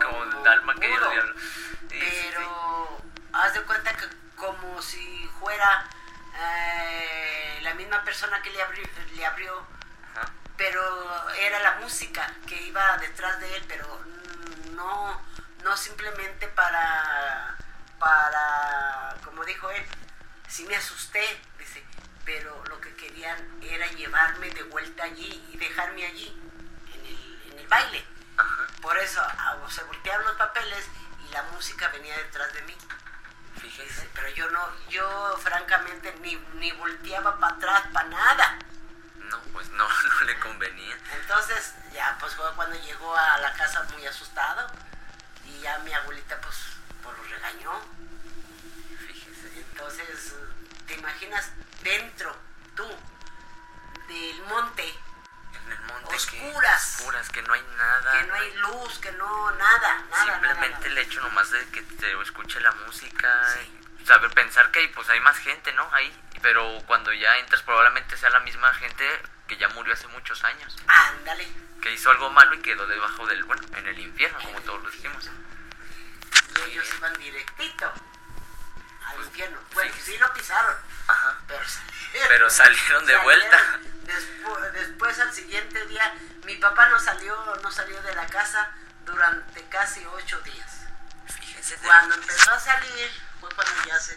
Como 0.00 0.24
el 0.24 0.46
alma 0.46 0.74
que 0.74 0.88
diablo. 0.88 1.34
Sí, 1.40 2.00
sí, 2.00 2.26
Pero 2.30 3.02
haz 3.32 3.54
de 3.54 3.62
cuenta 3.62 3.96
que 3.96 4.06
como 4.36 4.82
si 4.82 5.26
fuera 5.40 5.88
eh, 6.36 7.60
la 7.62 7.72
misma 7.74 8.04
persona 8.04 8.42
que 8.42 8.50
le 8.50 8.62
abrió, 8.62 8.84
le 9.14 9.24
abrió, 9.26 9.66
pero 10.56 11.30
era 11.38 11.60
la 11.60 11.67
música 11.88 12.30
que 12.46 12.54
iba 12.64 12.98
detrás 12.98 13.40
de 13.40 13.56
él, 13.56 13.64
pero 13.66 13.86
no, 14.72 15.22
no 15.64 15.74
simplemente 15.74 16.46
para, 16.48 17.56
para, 17.98 19.16
como 19.24 19.42
dijo 19.46 19.70
él, 19.70 19.82
sí 20.46 20.66
me 20.66 20.76
asusté, 20.76 21.24
dice, 21.58 21.82
pero 22.26 22.62
lo 22.66 22.78
que 22.78 22.94
querían 22.94 23.38
era 23.62 23.86
llevarme 23.92 24.50
de 24.50 24.64
vuelta 24.64 25.04
allí 25.04 25.42
y 25.50 25.56
dejarme 25.56 26.04
allí, 26.04 26.28
en 26.92 27.06
el, 27.06 27.52
en 27.52 27.58
el 27.60 27.68
baile. 27.68 28.04
Ajá. 28.36 28.66
Por 28.82 28.98
eso 28.98 29.22
ah, 29.22 29.56
se 29.70 29.82
voltearon 29.84 30.26
los 30.26 30.36
papeles 30.36 30.84
y 31.26 31.32
la 31.32 31.42
música 31.44 31.88
venía 31.88 32.14
detrás 32.18 32.52
de 32.52 32.62
mí. 32.64 32.76
Fíjese. 33.62 34.10
Pero 34.12 34.28
yo 34.34 34.50
no, 34.50 34.60
yo 34.90 35.38
francamente 35.38 36.14
ni, 36.20 36.36
ni 36.56 36.70
volteaba 36.72 37.40
para 37.40 37.54
atrás, 37.54 37.82
para 37.94 38.08
nada. 38.10 38.58
No, 39.78 39.88
no, 40.20 40.20
le 40.26 40.38
convenía. 40.40 40.98
Entonces, 41.12 41.74
ya 41.92 42.16
pues 42.18 42.34
fue 42.34 42.52
cuando 42.56 42.76
llegó 42.80 43.16
a 43.16 43.38
la 43.38 43.52
casa 43.52 43.84
muy 43.94 44.04
asustado 44.06 44.66
y 45.46 45.60
ya 45.60 45.78
mi 45.78 45.92
abuelita 45.94 46.38
pues, 46.40 46.56
pues 47.02 47.16
lo 47.16 47.24
regañó. 47.24 47.80
Fíjese. 49.06 49.60
Entonces, 49.60 50.34
¿te 50.86 50.94
imaginas 50.94 51.52
dentro, 51.82 52.36
tú, 52.74 52.88
del 54.08 54.42
monte, 54.42 54.82
En 54.84 55.72
el 55.72 55.80
monte 55.82 56.16
Oscuras. 56.16 56.96
que 56.96 57.02
oscuras, 57.02 57.28
que 57.30 57.42
no 57.42 57.52
hay 57.52 57.62
nada. 57.76 58.12
que 58.12 58.26
no 58.26 58.34
hay 58.34 58.54
luz, 58.54 58.98
que 58.98 59.12
no, 59.12 59.50
nada, 59.52 60.02
nada. 60.10 60.24
Simplemente 60.24 60.72
nada, 60.72 60.86
el 60.86 60.98
hecho 60.98 61.20
nomás 61.20 61.50
de 61.52 61.64
que 61.70 61.82
te 61.82 62.20
escuche 62.20 62.58
la 62.60 62.72
música, 62.72 63.56
y 63.62 64.04
saber 64.04 64.30
pensar 64.32 64.72
que 64.72 64.88
pues 64.88 65.08
hay 65.08 65.20
más 65.20 65.38
gente, 65.38 65.72
¿no? 65.74 65.88
Ahí, 65.92 66.12
pero 66.42 66.82
cuando 66.86 67.12
ya 67.12 67.38
entras 67.38 67.62
probablemente 67.62 68.16
sea 68.16 68.30
la 68.30 68.40
misma 68.40 68.74
gente 68.74 69.22
que 69.48 69.56
ya 69.56 69.68
murió 69.70 69.94
hace 69.94 70.06
muchos 70.08 70.44
años, 70.44 70.76
Ándale. 70.86 71.48
que 71.82 71.90
hizo 71.92 72.10
algo 72.10 72.30
malo 72.30 72.54
y 72.54 72.60
quedó 72.62 72.86
debajo 72.86 73.26
del, 73.26 73.42
bueno, 73.44 73.62
en 73.76 73.86
el 73.88 73.98
infierno, 73.98 74.38
como 74.42 74.60
todos 74.60 74.82
lo 74.84 74.90
dijimos. 74.90 75.28
Y 76.56 76.70
ellos 76.70 76.86
iban 76.98 77.14
directito 77.14 77.86
al 79.06 79.14
Pues, 79.14 79.26
infierno. 79.28 79.58
Bueno, 79.72 79.94
sí. 79.94 80.12
sí 80.12 80.18
lo 80.18 80.32
pisaron, 80.34 80.74
Ajá. 81.08 81.38
pero 81.48 81.64
salieron. 81.66 82.28
Pero 82.28 82.50
salieron 82.50 83.06
de 83.06 83.16
vuelta. 83.18 83.80
Después, 84.04 84.72
después 84.74 85.18
al 85.18 85.32
siguiente 85.32 85.86
día, 85.86 86.14
mi 86.44 86.56
papá 86.56 86.88
no 86.90 86.98
salió, 87.00 87.56
no 87.62 87.70
salió 87.70 88.00
de 88.02 88.14
la 88.14 88.26
casa 88.26 88.70
durante 89.04 89.62
casi 89.68 90.04
ocho 90.06 90.38
días. 90.42 90.82
Fíjense. 91.40 91.76
Cuando 91.78 92.14
empezó 92.14 92.50
a 92.50 92.58
salir, 92.60 93.10
fue 93.40 93.48
cuando 93.54 93.72
ya 93.86 93.98
se, 93.98 94.16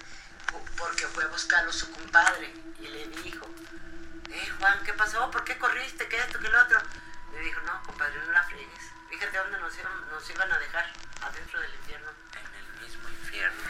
porque 0.77 1.07
fue 1.07 1.23
a 1.23 1.27
buscarlo 1.27 1.71
su 1.71 1.89
compadre 1.91 2.53
y 2.79 2.87
le 2.87 3.07
dijo, 3.23 3.49
eh 4.33 4.49
Juan, 4.59 4.83
¿qué 4.83 4.93
pasó? 4.93 5.29
¿Por 5.31 5.43
qué 5.43 5.57
corriste? 5.57 6.07
¿Qué 6.07 6.17
esto? 6.17 6.39
¿Qué 6.39 6.47
lo 6.49 6.61
otro? 6.61 6.79
Le 7.33 7.39
dijo, 7.39 7.61
no, 7.61 7.83
compadre, 7.83 8.19
no 8.25 8.31
la 8.31 8.43
friegues. 8.43 8.83
Fíjate 9.09 9.37
dónde 9.37 9.59
nos 9.59 9.77
iban, 9.77 10.09
nos 10.09 10.29
iban 10.29 10.51
a 10.51 10.57
dejar, 10.59 10.91
adentro 11.21 11.59
del 11.59 11.73
infierno. 11.75 12.09
En 12.33 12.55
el 12.55 12.81
mismo 12.87 13.09
infierno. 13.09 13.61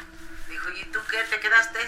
Dijo, 0.47 0.69
¿y 0.69 0.85
tú 0.85 0.99
qué? 1.09 1.23
¿Te 1.23 1.39
quedaste? 1.39 1.87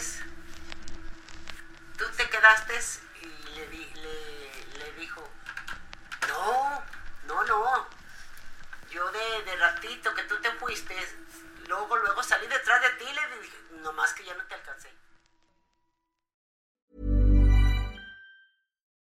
¿Tú 1.98 2.06
te 2.18 2.30
quedaste? 2.30 2.80
Y 3.22 3.56
le, 3.56 3.68
di- 3.68 3.94
le, 3.96 4.77
le 4.80 4.92
dijo, 4.94 5.30
no, 6.27 6.84
no, 7.27 7.44
no. 7.44 7.88
Yo 8.89 9.12
de, 9.12 9.44
de 9.44 9.56
ratito 9.58 10.13
que 10.13 10.24
tú 10.24 10.39
te 10.42 10.51
fuiste, 10.53 10.96
luego, 11.68 11.96
luego 11.98 12.22
salí 12.24 12.48
detrás 12.48 12.82
de 12.82 12.89
ti 12.92 13.06
y 13.10 13.13
le 13.13 13.39
dije, 13.42 13.58
nomás 13.82 14.13
que 14.13 14.24
ya 14.25 14.34
no 14.36 14.44
te 14.46 14.53
alcancé. 14.56 14.92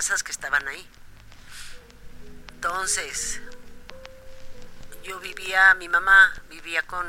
Casas 0.00 0.22
que 0.22 0.32
estaban 0.32 0.66
ahí. 0.66 0.88
Entonces, 2.54 3.40
yo 5.02 5.20
vivía, 5.20 5.74
mi 5.74 5.88
mamá 5.88 6.32
vivía 6.48 6.82
con, 6.82 7.06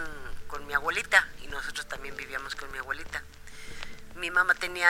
con 0.47 0.67
mi 0.67 0.73
abuelita 0.73 1.25
y 1.41 1.47
nosotros 1.47 1.87
también 1.87 2.17
vivíamos 2.17 2.55
con 2.55 2.69
mi 2.71 2.79
abuelita 2.79 3.23
mi 4.15 4.29
mamá 4.29 4.53
tenía 4.53 4.89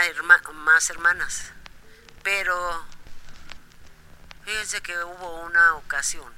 más 0.53 0.89
hermanas, 0.89 1.51
pero 2.21 2.85
fíjense 4.43 4.81
que 4.81 5.01
hubo 5.03 5.41
una 5.45 5.75
ocasión 5.75 6.33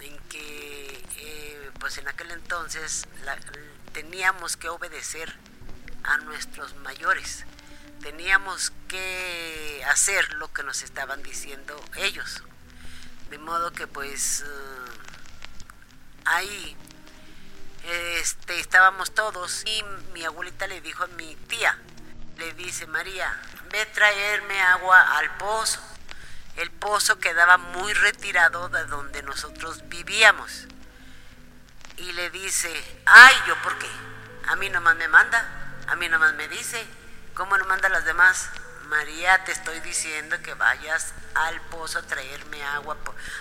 en 0.00 0.18
que, 0.28 1.04
eh, 1.16 1.70
pues 1.78 1.98
en 1.98 2.08
aquel 2.08 2.32
entonces, 2.32 3.06
teníamos 3.92 4.56
que 4.56 4.68
obedecer 4.68 5.32
a 6.02 6.16
nuestros 6.18 6.74
mayores, 6.76 7.44
teníamos 8.02 8.72
que 8.88 9.82
hacer 9.88 10.34
lo 10.34 10.52
que 10.52 10.62
nos 10.62 10.82
estaban 10.82 11.22
diciendo 11.22 11.80
ellos, 11.96 12.42
de 13.30 13.38
modo 13.38 13.72
que 13.72 13.86
pues 13.86 14.44
uh, 14.46 14.90
ahí 16.24 16.76
este, 17.84 18.58
estábamos 18.60 19.14
todos 19.14 19.62
y 19.66 19.82
mi 20.12 20.24
abuelita 20.24 20.66
le 20.66 20.80
dijo 20.80 21.04
a 21.04 21.08
mi 21.08 21.34
tía, 21.48 21.78
le 22.36 22.52
dice, 22.54 22.86
María, 22.86 23.40
ve 23.70 23.86
traerme 23.86 24.60
agua 24.60 25.18
al 25.18 25.36
pozo. 25.36 25.80
El 26.56 26.70
pozo 26.70 27.18
quedaba 27.18 27.56
muy 27.56 27.94
retirado 27.94 28.68
de 28.68 28.84
donde 28.84 29.22
nosotros 29.22 29.88
vivíamos. 29.88 30.66
Y 31.96 32.12
le 32.12 32.30
dice, 32.30 32.70
ay, 33.06 33.34
¿yo 33.46 33.56
por 33.62 33.78
qué? 33.78 33.88
A 34.48 34.56
mí 34.56 34.68
nomás 34.68 34.96
me 34.96 35.08
manda, 35.08 35.44
a 35.88 35.96
mí 35.96 36.08
nomás 36.08 36.34
me 36.34 36.48
dice, 36.48 36.84
¿cómo 37.34 37.56
no 37.56 37.64
manda 37.66 37.88
las 37.88 38.04
demás? 38.04 38.48
María, 38.88 39.42
te 39.44 39.52
estoy 39.52 39.80
diciendo 39.80 40.36
que 40.42 40.52
vayas 40.54 41.14
al 41.34 41.60
pozo 41.62 41.98
a 41.98 42.02
traerme 42.02 42.62
agua 42.62 42.96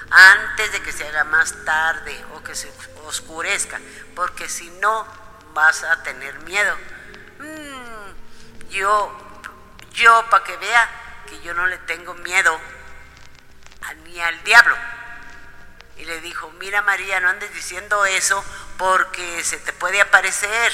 antes 0.09 0.71
de 0.71 0.81
que 0.81 0.93
se 0.93 1.05
haga 1.07 1.25
más 1.25 1.65
tarde 1.65 2.25
o 2.33 2.43
que 2.43 2.55
se 2.55 2.71
oscurezca, 3.05 3.79
porque 4.15 4.47
si 4.47 4.69
no 4.79 5.05
vas 5.53 5.83
a 5.83 6.03
tener 6.03 6.39
miedo. 6.39 6.75
Mm, 7.39 8.69
yo, 8.69 9.41
yo, 9.93 10.25
para 10.29 10.43
que 10.43 10.55
vea 10.57 10.89
que 11.27 11.41
yo 11.41 11.53
no 11.53 11.67
le 11.67 11.77
tengo 11.79 12.13
miedo 12.13 12.57
a, 13.81 13.93
ni 13.93 14.19
al 14.21 14.41
diablo. 14.43 14.75
Y 15.97 16.05
le 16.05 16.21
dijo, 16.21 16.49
mira 16.59 16.81
María, 16.81 17.19
no 17.19 17.29
andes 17.29 17.53
diciendo 17.53 18.05
eso 18.05 18.43
porque 18.77 19.43
se 19.43 19.57
te 19.57 19.73
puede 19.73 20.01
aparecer. 20.01 20.71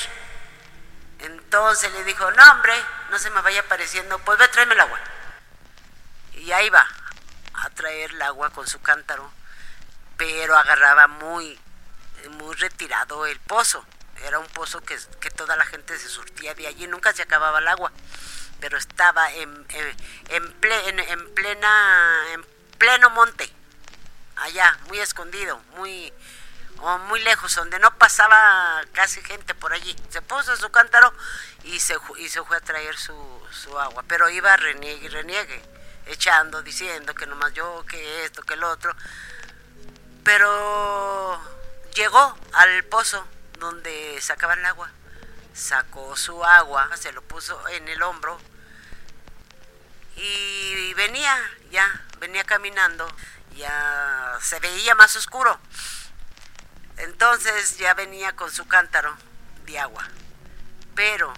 Entonces 1.19 1.91
le 1.93 2.03
dijo, 2.03 2.29
no 2.31 2.51
hombre, 2.51 2.73
no 3.09 3.19
se 3.19 3.29
me 3.29 3.41
vaya 3.41 3.61
apareciendo, 3.61 4.19
pues 4.19 4.37
ve 4.37 4.45
a 4.45 4.51
traerme 4.51 4.73
el 4.73 4.81
agua. 4.81 4.99
Y 6.33 6.51
ahí 6.51 6.69
va 6.69 6.87
a 7.53 7.69
traer 7.71 8.11
el 8.11 8.21
agua 8.21 8.49
con 8.51 8.67
su 8.67 8.79
cántaro, 8.81 9.31
pero 10.17 10.55
agarraba 10.57 11.07
muy, 11.07 11.59
muy 12.31 12.55
retirado 12.55 13.25
el 13.25 13.39
pozo. 13.39 13.85
Era 14.23 14.39
un 14.39 14.47
pozo 14.47 14.81
que, 14.81 14.97
que 15.19 15.29
toda 15.29 15.55
la 15.55 15.65
gente 15.65 15.97
se 15.97 16.09
surtía 16.09 16.53
de 16.55 16.67
allí, 16.67 16.87
nunca 16.87 17.13
se 17.13 17.21
acababa 17.21 17.59
el 17.59 17.67
agua, 17.67 17.91
pero 18.59 18.77
estaba 18.77 19.31
en, 19.33 19.65
en, 19.69 19.97
en, 20.29 20.99
en 20.99 21.33
plena, 21.35 22.33
en 22.33 22.43
pleno 22.77 23.09
monte, 23.11 23.51
allá, 24.37 24.77
muy 24.87 24.99
escondido, 24.99 25.59
muy, 25.75 26.11
o 26.79 26.97
muy 26.99 27.19
lejos, 27.21 27.55
donde 27.55 27.79
no 27.79 27.95
pasaba 27.97 28.81
casi 28.93 29.21
gente 29.21 29.53
por 29.55 29.73
allí. 29.73 29.95
Se 30.09 30.21
puso 30.21 30.55
su 30.55 30.69
cántaro 30.69 31.13
y 31.63 31.79
se, 31.79 31.97
y 32.17 32.29
se 32.29 32.43
fue 32.43 32.57
a 32.57 32.61
traer 32.61 32.97
su, 32.97 33.15
su 33.51 33.77
agua, 33.79 34.03
pero 34.07 34.29
iba 34.29 34.55
reniegue 34.55 35.05
y 35.05 35.09
reniegue, 35.09 35.61
echando, 36.05 36.61
diciendo 36.61 37.13
que 37.15 37.25
nomás 37.25 37.53
yo, 37.53 37.85
que 37.89 38.25
esto, 38.25 38.43
que 38.43 38.53
el 38.53 38.63
otro. 38.63 38.95
Pero 40.23 41.41
llegó 41.93 42.37
al 42.53 42.83
pozo 42.85 43.25
donde 43.59 44.19
sacaban 44.21 44.59
el 44.59 44.65
agua, 44.65 44.89
sacó 45.53 46.15
su 46.15 46.43
agua, 46.43 46.89
se 46.97 47.11
lo 47.11 47.21
puso 47.21 47.67
en 47.69 47.87
el 47.87 48.01
hombro 48.03 48.39
y 50.17 50.93
venía, 50.95 51.37
ya, 51.69 52.05
venía 52.19 52.43
caminando, 52.43 53.07
ya 53.55 54.37
se 54.41 54.59
veía 54.59 54.95
más 54.95 55.15
oscuro. 55.15 55.59
Entonces 56.97 57.77
ya 57.77 57.93
venía 57.93 58.35
con 58.35 58.51
su 58.51 58.67
cántaro 58.67 59.15
de 59.65 59.79
agua. 59.79 60.07
Pero 60.95 61.33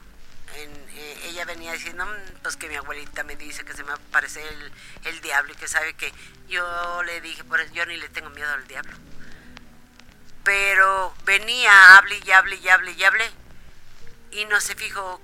eh, 0.56 1.20
ella 1.26 1.46
venía 1.46 1.74
diciendo, 1.74 2.08
pues 2.42 2.56
que 2.56 2.70
mi 2.70 2.76
abuelita 2.76 3.24
me 3.24 3.36
dice 3.36 3.66
que 3.66 3.74
se 3.74 3.84
me 3.84 3.92
aparece 3.92 4.48
el, 4.48 4.72
el 5.06 5.22
diablo 5.22 5.54
y 5.54 5.56
que 5.56 5.68
sabe 5.68 5.94
que 5.94 6.14
yo 6.48 7.04
le 7.04 7.22
dije, 7.22 7.44
por 7.44 7.60
eso 7.60 7.74
yo 7.74 7.86
ni 7.86 7.98
le 7.98 8.10
tengo 8.10 8.30
miedo 8.30 8.52
al 8.52 8.68
diablo. 8.68 8.96
Pero 10.44 11.14
venía, 11.26 11.98
hable 11.98 12.20
y 12.26 12.32
hable 12.32 12.56
y 12.56 12.70
hable 12.70 12.92
y 12.92 13.04
hable, 13.04 13.32
y 14.32 14.46
no 14.46 14.60
se 14.62 14.76
fijó 14.76 15.22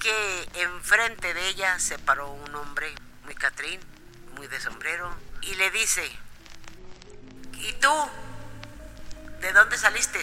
que 0.00 0.48
enfrente 0.54 1.34
de 1.34 1.48
ella 1.48 1.78
se 1.78 1.98
paró 1.98 2.30
un 2.30 2.54
hombre 2.54 2.94
muy 3.24 3.34
catrín, 3.34 3.80
muy 4.36 4.46
de 4.46 4.60
sombrero, 4.60 5.14
y 5.42 5.54
le 5.54 5.70
dice, 5.70 6.10
¿y 7.54 7.72
tú? 7.74 7.92
¿De 9.42 9.52
dónde 9.52 9.76
saliste? 9.76 10.22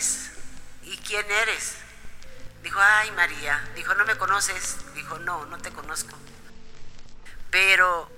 ¿Y 0.84 0.95
quién 0.99 1.29
eres? 1.29 1.75
Dijo, 2.63 2.79
ay 2.79 3.12
María, 3.12 3.62
dijo, 3.75 3.93
¿no 3.95 4.05
me 4.05 4.15
conoces? 4.15 4.77
Dijo, 4.95 5.19
no, 5.19 5.45
no 5.47 5.58
te 5.58 5.71
conozco. 5.71 6.15
Pero 7.51 8.10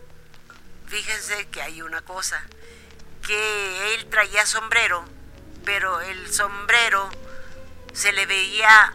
fíjense 0.85 1.47
que 1.47 1.63
hay 1.63 1.81
una 1.81 2.03
cosa, 2.03 2.43
que 3.25 3.95
él 3.95 4.11
traía 4.11 4.45
sombrero, 4.45 5.03
pero 5.65 6.01
el 6.01 6.31
sombrero 6.31 7.09
se 7.93 8.11
le 8.11 8.27
veía 8.27 8.93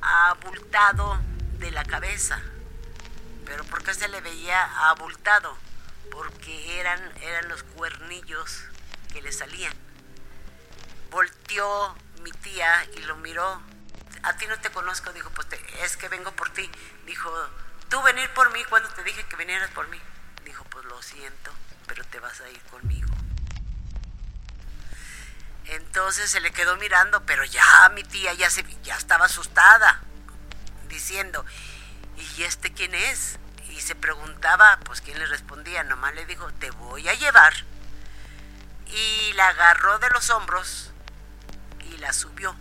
abultado 0.00 1.20
de 1.60 1.70
la 1.70 1.84
cabeza. 1.84 2.42
¿Pero 3.46 3.62
por 3.66 3.84
qué 3.84 3.94
se 3.94 4.08
le 4.08 4.20
veía 4.20 4.88
abultado? 4.88 5.56
Porque 6.10 6.80
eran, 6.80 7.00
eran 7.22 7.48
los 7.48 7.62
cuernillos 7.62 8.64
que 9.12 9.22
le 9.22 9.30
salían. 9.30 9.83
Volteó 11.14 11.94
mi 12.22 12.32
tía 12.32 12.84
y 12.96 13.02
lo 13.02 13.14
miró. 13.14 13.62
A 14.24 14.36
ti 14.36 14.48
no 14.48 14.58
te 14.58 14.70
conozco, 14.70 15.12
dijo, 15.12 15.30
pues 15.30 15.46
es 15.80 15.96
que 15.96 16.08
vengo 16.08 16.32
por 16.32 16.50
ti. 16.50 16.68
Dijo, 17.06 17.30
tú 17.88 18.02
venir 18.02 18.28
por 18.30 18.50
mí 18.50 18.64
cuando 18.64 18.88
te 18.88 19.04
dije 19.04 19.24
que 19.26 19.36
vinieras 19.36 19.70
por 19.70 19.86
mí. 19.86 20.00
Dijo, 20.44 20.64
pues 20.64 20.84
lo 20.86 21.00
siento, 21.02 21.52
pero 21.86 22.02
te 22.06 22.18
vas 22.18 22.40
a 22.40 22.50
ir 22.50 22.60
conmigo. 22.62 23.14
Entonces 25.66 26.32
se 26.32 26.40
le 26.40 26.50
quedó 26.50 26.76
mirando, 26.78 27.24
pero 27.26 27.44
ya 27.44 27.88
mi 27.94 28.02
tía 28.02 28.34
ya, 28.34 28.50
se, 28.50 28.64
ya 28.82 28.96
estaba 28.96 29.26
asustada, 29.26 30.00
diciendo, 30.88 31.46
¿y 32.16 32.42
este 32.42 32.72
quién 32.72 32.92
es? 32.92 33.38
Y 33.68 33.80
se 33.82 33.94
preguntaba, 33.94 34.80
pues 34.84 35.00
quién 35.00 35.20
le 35.20 35.26
respondía, 35.26 35.84
nomás 35.84 36.12
le 36.16 36.26
dijo, 36.26 36.52
te 36.54 36.72
voy 36.72 37.08
a 37.08 37.14
llevar. 37.14 37.54
Y 38.86 39.32
la 39.34 39.46
agarró 39.46 40.00
de 40.00 40.10
los 40.10 40.28
hombros 40.30 40.90
la 42.04 42.12
subió 42.12 42.54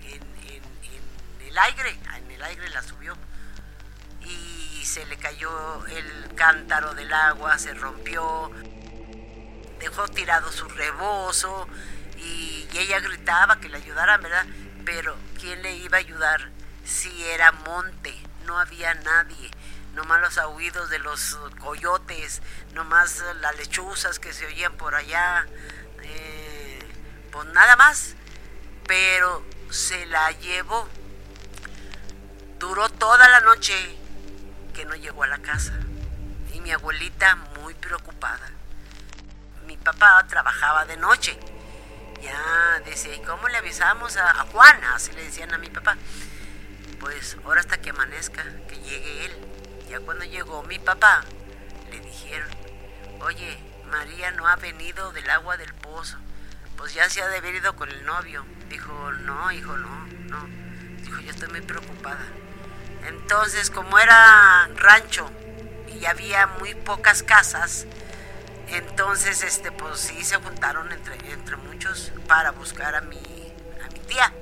en, 0.00 0.20
en 0.22 1.46
el 1.46 1.56
aire, 1.56 1.96
en 2.16 2.30
el 2.32 2.42
aire 2.42 2.68
la 2.70 2.82
subió. 2.82 3.16
Y 4.22 4.84
se 4.84 5.06
le 5.06 5.16
cayó 5.16 5.86
el 5.86 6.34
cántaro 6.34 6.94
del 6.94 7.12
agua, 7.12 7.56
se 7.60 7.74
rompió, 7.74 8.50
dejó 9.78 10.08
tirado 10.08 10.50
su 10.50 10.68
rebozo 10.68 11.68
y, 12.16 12.66
ella 12.76 13.00
gritaba 13.00 13.58
que 13.60 13.68
le 13.68 13.78
ayudaran, 13.78 14.22
¿verdad? 14.22 14.46
Pero 14.84 15.16
¿quién 15.40 15.62
le 15.62 15.76
iba 15.76 15.96
a 15.96 16.00
ayudar 16.00 16.50
si 16.84 17.24
era 17.24 17.50
monte? 17.50 18.14
No 18.46 18.58
había 18.58 18.94
nadie, 18.94 19.50
nomás 19.94 20.20
los 20.20 20.38
aullidos 20.38 20.90
de 20.90 21.00
los 21.00 21.38
coyotes, 21.60 22.40
nomás 22.74 23.22
las 23.40 23.56
lechuzas 23.56 24.18
que 24.20 24.32
se 24.32 24.46
oían 24.46 24.74
por 24.74 24.94
allá, 24.94 25.46
eh, 26.02 26.78
pues 27.32 27.46
nada 27.48 27.74
más, 27.76 28.14
pero 28.88 29.44
se 29.70 30.04
la 30.06 30.32
llevó. 30.32 30.88
Duró 32.58 32.88
toda 32.88 33.28
la 33.28 33.38
noche 33.40 33.74
que 34.74 34.84
no 34.84 34.96
llegó 34.96 35.22
a 35.22 35.28
la 35.28 35.38
casa 35.38 35.78
y 36.52 36.60
mi 36.60 36.72
abuelita 36.72 37.36
muy 37.60 37.74
preocupada 37.74 38.58
mi 39.68 39.76
papá 39.76 40.24
trabajaba 40.26 40.86
de 40.86 40.96
noche. 40.96 41.38
Ya 42.22 42.80
decía, 42.86 43.14
¿y 43.14 43.20
cómo 43.20 43.48
le 43.48 43.58
avisamos 43.58 44.16
a, 44.16 44.32
Juana? 44.46 44.94
Así 44.94 45.12
le 45.12 45.22
decían 45.22 45.52
a 45.52 45.58
mi 45.58 45.68
papá. 45.68 45.96
Pues 46.98 47.36
ahora 47.44 47.60
hasta 47.60 47.76
que 47.76 47.90
amanezca, 47.90 48.42
que 48.66 48.78
llegue 48.78 49.26
él. 49.26 49.36
Ya 49.90 50.00
cuando 50.00 50.24
llegó 50.24 50.62
mi 50.62 50.78
papá, 50.78 51.22
le 51.90 52.00
dijeron, 52.00 52.48
oye, 53.20 53.58
María 53.90 54.30
no 54.32 54.46
ha 54.48 54.56
venido 54.56 55.12
del 55.12 55.28
agua 55.28 55.58
del 55.58 55.72
pozo. 55.74 56.16
Pues 56.78 56.94
ya 56.94 57.08
se 57.10 57.20
ha 57.20 57.28
de 57.28 57.36
haber 57.36 57.62
con 57.74 57.90
el 57.90 58.06
novio. 58.06 58.46
Dijo, 58.68 59.12
no, 59.12 59.50
hijo, 59.52 59.76
no, 59.76 60.06
no. 60.28 60.46
Dijo, 61.02 61.20
yo 61.20 61.30
estoy 61.30 61.48
muy 61.48 61.60
preocupada. 61.62 62.26
Entonces, 63.06 63.70
como 63.70 63.98
era 63.98 64.68
rancho 64.76 65.30
y 65.88 66.04
había 66.06 66.46
muy 66.46 66.74
pocas 66.74 67.22
casas, 67.22 67.86
entonces, 68.68 69.42
este, 69.42 69.72
pues 69.72 69.98
sí 69.98 70.24
se 70.24 70.36
juntaron 70.36 70.92
entre, 70.92 71.14
entre 71.32 71.56
muchos 71.56 72.12
para 72.26 72.50
buscar 72.50 72.94
a 72.94 73.00
mi, 73.00 73.52
a 73.84 73.88
mi 73.92 74.00
tía. 74.00 74.32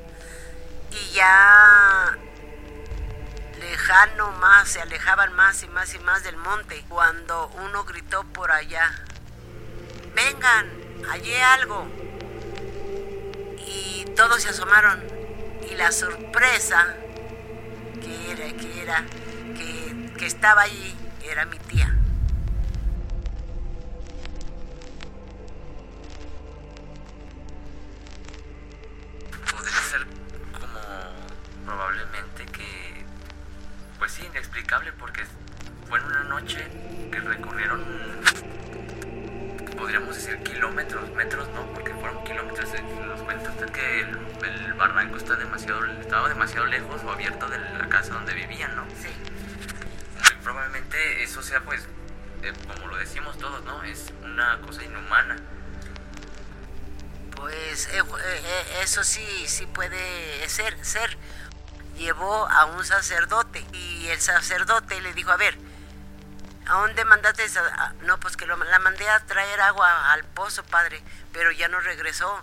Y 0.90 1.14
ya 1.14 2.16
lejano 3.60 4.32
más, 4.32 4.68
se 4.68 4.80
alejaban 4.80 5.32
más 5.34 5.62
y 5.62 5.68
más 5.68 5.94
y 5.94 5.98
más 6.00 6.24
del 6.24 6.36
monte. 6.36 6.84
Cuando 6.88 7.48
uno 7.62 7.84
gritó 7.84 8.24
por 8.24 8.50
allá, 8.50 8.90
vengan, 10.14 10.70
hallé 11.08 11.42
algo. 11.42 11.86
Todos 14.16 14.42
se 14.42 14.48
asomaron. 14.48 15.04
Y 15.70 15.74
la 15.74 15.92
sorpresa 15.92 16.96
que 18.00 18.32
era, 18.32 18.46
que 18.56 18.82
era, 18.82 19.04
que, 20.16 20.26
estaba 20.26 20.62
allí, 20.62 20.96
era 21.22 21.44
mi 21.44 21.58
tía. 21.58 21.92
probablemente 31.64 32.46
que, 32.46 33.04
pues 33.98 34.12
sí, 34.12 34.24
inexplicable 34.24 34.92
porque 34.92 35.24
fue 35.88 35.98
en 35.98 36.04
una 36.06 36.22
noche 36.24 36.66
que 37.10 37.20
recorrieron, 37.20 37.84
podríamos 39.76 40.14
decir 40.14 40.38
kilómetros, 40.42 41.10
metros 41.10 41.48
no, 41.48 41.66
porque 41.74 41.92
kilómetros, 42.24 42.70
nos 43.06 43.22
cuenta 43.22 43.50
usted 43.50 43.70
que 43.70 44.00
el, 44.00 44.74
barranco 44.74 45.16
está 45.16 45.36
demasiado, 45.36 45.84
estaba 45.86 46.28
demasiado 46.28 46.66
lejos 46.66 47.02
o 47.02 47.10
abierto 47.10 47.48
de 47.48 47.58
la 47.58 47.88
casa 47.88 48.12
donde 48.12 48.34
vivían, 48.34 48.76
¿no? 48.76 48.84
Sí. 49.00 49.08
Probablemente 50.42 51.22
eso 51.22 51.42
sea 51.42 51.60
pues, 51.62 51.82
eh, 52.42 52.52
como 52.66 52.88
lo 52.88 52.96
decimos 52.98 53.38
todos, 53.38 53.64
¿no? 53.64 53.82
Es 53.84 54.12
una 54.22 54.60
cosa 54.60 54.84
inhumana. 54.84 55.36
Pues 57.34 57.88
eh, 57.88 58.02
eh, 58.02 58.80
eso 58.82 59.02
sí, 59.02 59.26
sí 59.46 59.66
puede 59.66 60.46
ser, 60.48 60.84
ser 60.84 61.16
llevó 61.96 62.46
a 62.48 62.66
un 62.66 62.84
sacerdote 62.84 63.64
y 63.72 64.08
el 64.08 64.20
sacerdote 64.20 65.00
le 65.00 65.14
dijo, 65.14 65.30
a 65.30 65.36
ver, 65.36 65.56
¿a 66.66 66.74
dónde 66.74 67.04
mandaste 67.04 67.44
esa? 67.44 67.94
No, 68.02 68.18
pues 68.18 68.36
que 68.36 68.46
la 68.46 68.78
mandé 68.78 69.08
a 69.08 69.20
traer 69.20 69.60
agua 69.60 70.12
al 70.12 70.24
pozo, 70.24 70.64
padre, 70.64 71.02
pero 71.32 71.50
ya 71.52 71.68
no 71.68 71.80
regresó. 71.80 72.42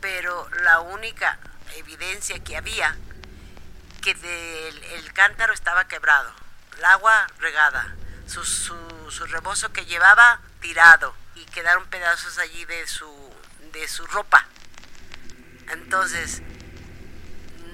Pero 0.00 0.48
la 0.62 0.80
única 0.80 1.38
evidencia 1.76 2.38
que 2.42 2.56
había, 2.56 2.96
que 4.02 4.12
el 4.96 5.12
cántaro 5.12 5.52
estaba 5.52 5.86
quebrado, 5.88 6.32
el 6.78 6.84
agua 6.84 7.26
regada, 7.38 7.94
su, 8.26 8.44
su, 8.44 9.10
su 9.10 9.26
rebozo 9.26 9.72
que 9.72 9.84
llevaba 9.84 10.40
tirado 10.60 11.14
y 11.34 11.44
quedaron 11.46 11.84
pedazos 11.86 12.38
allí 12.38 12.64
de 12.64 12.86
su, 12.86 13.34
de 13.72 13.88
su 13.88 14.06
ropa. 14.06 14.46
Entonces, 15.68 16.42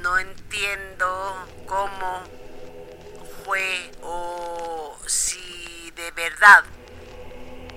no 0.00 0.18
entiendo 0.18 1.64
cómo 1.66 2.24
fue 3.44 3.92
o 4.02 4.25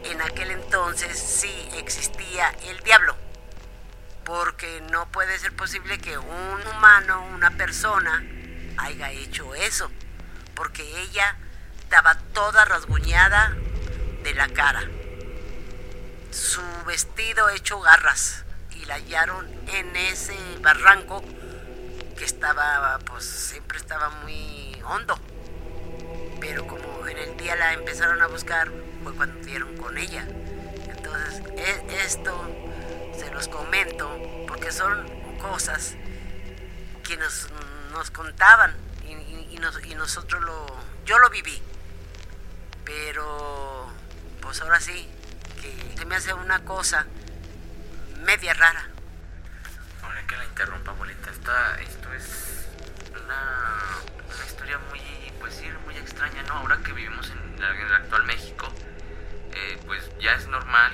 en 0.03 0.21
aquel 0.21 0.51
entonces 0.51 1.17
sí 1.17 1.69
existía 1.77 2.49
el 2.65 2.79
diablo. 2.81 3.15
Porque 4.25 4.81
no 4.91 5.07
puede 5.11 5.39
ser 5.39 5.55
posible 5.55 5.97
que 5.97 6.17
un 6.17 6.67
humano, 6.75 7.25
una 7.33 7.51
persona, 7.51 8.23
haya 8.77 9.11
hecho 9.11 9.55
eso. 9.55 9.89
Porque 10.55 10.83
ella 11.01 11.37
estaba 11.79 12.15
toda 12.33 12.65
rasguñada 12.65 13.55
de 14.23 14.33
la 14.33 14.49
cara. 14.49 14.83
Su 16.31 16.61
vestido 16.85 17.49
hecho 17.49 17.79
garras. 17.79 18.43
Y 18.75 18.85
la 18.85 18.95
hallaron 18.95 19.47
en 19.67 19.95
ese 19.95 20.37
barranco 20.61 21.23
que 22.17 22.25
estaba, 22.25 22.99
pues 23.05 23.25
siempre 23.25 23.77
estaba 23.77 24.09
muy 24.09 24.79
hondo. 24.85 25.19
Pero 26.39 26.67
como 26.67 26.88
día 27.39 27.55
la 27.55 27.73
empezaron 27.73 28.21
a 28.21 28.27
buscar, 28.27 28.69
fue 29.03 29.15
cuando 29.15 29.39
dieron 29.45 29.75
con 29.77 29.97
ella. 29.97 30.25
Entonces, 30.87 31.41
e, 31.57 32.03
esto 32.05 32.33
se 33.17 33.31
los 33.31 33.47
comento 33.47 34.45
porque 34.47 34.71
son 34.71 35.07
cosas 35.39 35.95
que 37.03 37.17
nos, 37.17 37.49
nos 37.91 38.11
contaban 38.11 38.75
y, 39.05 39.95
nosotros 39.95 40.41
lo, 40.41 40.65
yo 41.05 41.19
lo 41.19 41.29
viví. 41.29 41.61
Pero, 42.85 43.87
pues 44.41 44.61
ahora 44.61 44.79
sí, 44.79 45.09
que 45.61 45.97
se 45.97 46.05
me 46.05 46.15
hace 46.15 46.33
una 46.33 46.63
cosa 46.63 47.05
media 48.23 48.53
rara 48.53 48.89
que 50.29 50.37
la 50.37 50.45
interrumpa, 50.45 50.91
abuelita. 50.91 51.31
Esta, 51.31 51.81
esto 51.81 52.13
es 52.13 52.67
una, 53.23 54.45
historia 54.45 54.77
muy, 54.89 54.99
pues 55.39 55.53
sí, 55.55 55.65
muy 55.85 55.95
extraña, 55.97 56.43
¿no? 56.43 56.53
Ahora 56.55 56.79
que 56.83 56.93
vivimos 56.93 57.31
en, 57.31 57.63
el 57.63 57.93
actual 57.93 58.25
México, 58.25 58.67
eh, 59.53 59.77
pues 59.85 60.09
ya 60.19 60.33
es 60.33 60.47
normal 60.47 60.91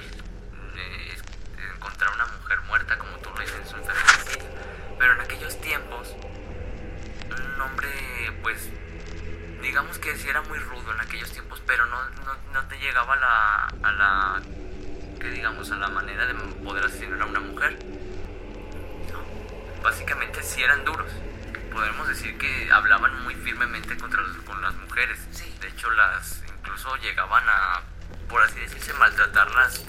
llegaban 27.02 27.44
a, 27.48 27.82
por 28.30 28.42
así 28.44 28.60
decirse, 28.60 28.94
maltratarlas 28.94 29.84